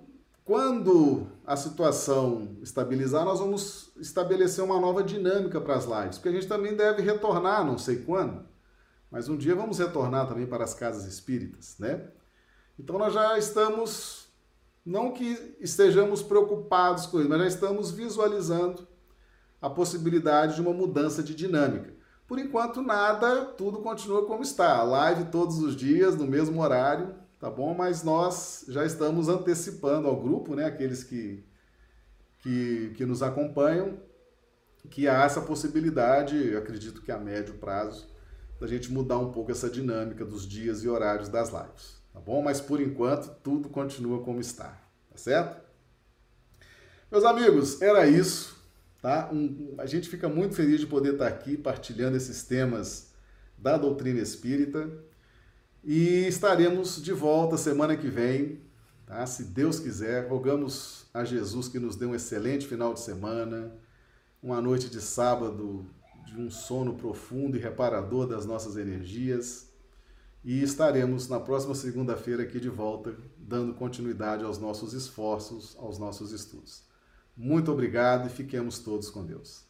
quando 0.49 1.27
a 1.47 1.57
situação 1.57 2.57
estabilizar, 2.63 3.23
nós 3.23 3.39
vamos 3.39 3.93
estabelecer 3.99 4.65
uma 4.65 4.81
nova 4.81 5.03
dinâmica 5.03 5.61
para 5.61 5.75
as 5.75 5.85
lives, 5.85 6.17
porque 6.17 6.31
a 6.31 6.33
gente 6.33 6.49
também 6.49 6.75
deve 6.75 7.03
retornar, 7.03 7.67
não 7.67 7.77
sei 7.77 7.97
quando, 7.97 8.49
mas 9.11 9.29
um 9.29 9.37
dia 9.37 9.55
vamos 9.55 9.79
retornar 9.79 10.27
também 10.27 10.47
para 10.47 10.65
as 10.65 10.73
casas 10.73 11.05
espíritas, 11.05 11.77
né? 11.79 12.09
Então 12.79 12.99
nós 12.99 13.13
já 13.13 13.37
estamos, 13.37 14.29
não 14.87 15.13
que 15.13 15.55
estejamos 15.61 16.23
preocupados 16.23 17.05
com 17.05 17.21
isso, 17.21 17.29
mas 17.29 17.41
já 17.41 17.47
estamos 17.47 17.91
visualizando 17.91 18.89
a 19.61 19.69
possibilidade 19.69 20.55
de 20.55 20.63
uma 20.63 20.73
mudança 20.73 21.23
de 21.23 21.35
dinâmica. 21.35 21.93
Por 22.27 22.39
enquanto, 22.39 22.81
nada, 22.81 23.45
tudo 23.45 23.81
continua 23.81 24.25
como 24.25 24.43
está. 24.43 24.83
Live 24.83 25.27
todos 25.27 25.59
os 25.59 25.77
dias, 25.77 26.17
no 26.17 26.27
mesmo 26.27 26.63
horário, 26.63 27.15
tá 27.39 27.51
bom? 27.51 27.75
Mas 27.75 28.03
nós 28.03 28.65
já 28.69 28.85
estamos 28.85 29.29
antecipando 29.29 30.09
ao 30.09 30.21
grupo, 30.21 30.55
né, 30.55 30.65
aqueles 30.65 31.05
que, 31.05 31.45
que, 32.41 32.93
que 32.97 33.07
nos 33.07 33.23
acompanham, 33.23 34.01
que 34.91 35.07
há 35.07 35.25
essa 35.25 35.41
possibilidade, 35.41 36.57
acredito 36.57 37.03
que 37.03 37.13
a 37.13 37.19
médio 37.19 37.55
prazo, 37.55 38.09
da 38.61 38.67
gente 38.67 38.91
mudar 38.91 39.19
um 39.19 39.31
pouco 39.31 39.53
essa 39.53 39.71
dinâmica 39.71 40.25
dos 40.25 40.47
dias 40.47 40.83
e 40.83 40.89
horários 40.89 41.29
das 41.29 41.51
lives, 41.51 42.03
tá 42.13 42.21
bom? 42.21 42.43
Mas 42.43 42.61
por 42.61 42.81
enquanto 42.81 43.35
tudo 43.43 43.69
continua 43.69 44.23
como 44.23 44.41
está, 44.41 44.71
tá 45.11 45.17
certo? 45.17 45.61
Meus 47.11 47.25
amigos, 47.25 47.81
era 47.81 48.07
isso, 48.07 48.57
tá? 49.01 49.31
Um, 49.33 49.75
a 49.79 49.87
gente 49.87 50.09
fica 50.09 50.29
muito 50.29 50.55
feliz 50.55 50.81
de 50.81 50.87
poder 50.87 51.15
estar 51.15 51.27
aqui 51.27 51.57
partilhando 51.57 52.17
esses 52.17 52.43
temas 52.43 53.13
da 53.57 53.77
doutrina 53.77 54.21
espírita. 54.21 54.91
E 55.91 56.27
estaremos 56.27 57.01
de 57.01 57.15
volta 57.15 57.57
semana 57.57 57.97
que 57.97 58.09
vem, 58.09 58.61
tá? 59.07 59.27
Se 59.27 59.43
Deus 59.43 59.81
quiser, 59.81 60.29
rogamos 60.29 61.07
a 61.15 61.25
Jesus 61.25 61.67
que 61.67 61.79
nos 61.79 61.97
dê 61.97 62.05
um 62.05 62.15
excelente 62.15 62.67
final 62.67 62.93
de 62.93 63.01
semana, 63.01 63.73
uma 64.43 64.61
noite 64.61 64.91
de 64.91 65.01
sábado 65.01 65.87
de 66.27 66.39
um 66.39 66.51
sono 66.51 66.93
profundo 66.93 67.57
e 67.57 67.59
reparador 67.59 68.27
das 68.27 68.45
nossas 68.45 68.77
energias. 68.77 69.71
E 70.45 70.63
estaremos 70.63 71.27
na 71.27 71.41
próxima 71.41 71.75
segunda-feira 71.75 72.43
aqui 72.43 72.61
de 72.61 72.69
volta, 72.69 73.17
dando 73.39 73.73
continuidade 73.73 74.45
aos 74.45 74.59
nossos 74.59 74.93
esforços, 74.93 75.75
aos 75.79 75.99
nossos 75.99 76.33
estudos. 76.33 76.83
Muito 77.35 77.73
obrigado 77.73 78.27
e 78.27 78.31
fiquemos 78.31 78.79
todos 78.79 79.09
com 79.09 79.25
Deus. 79.25 79.68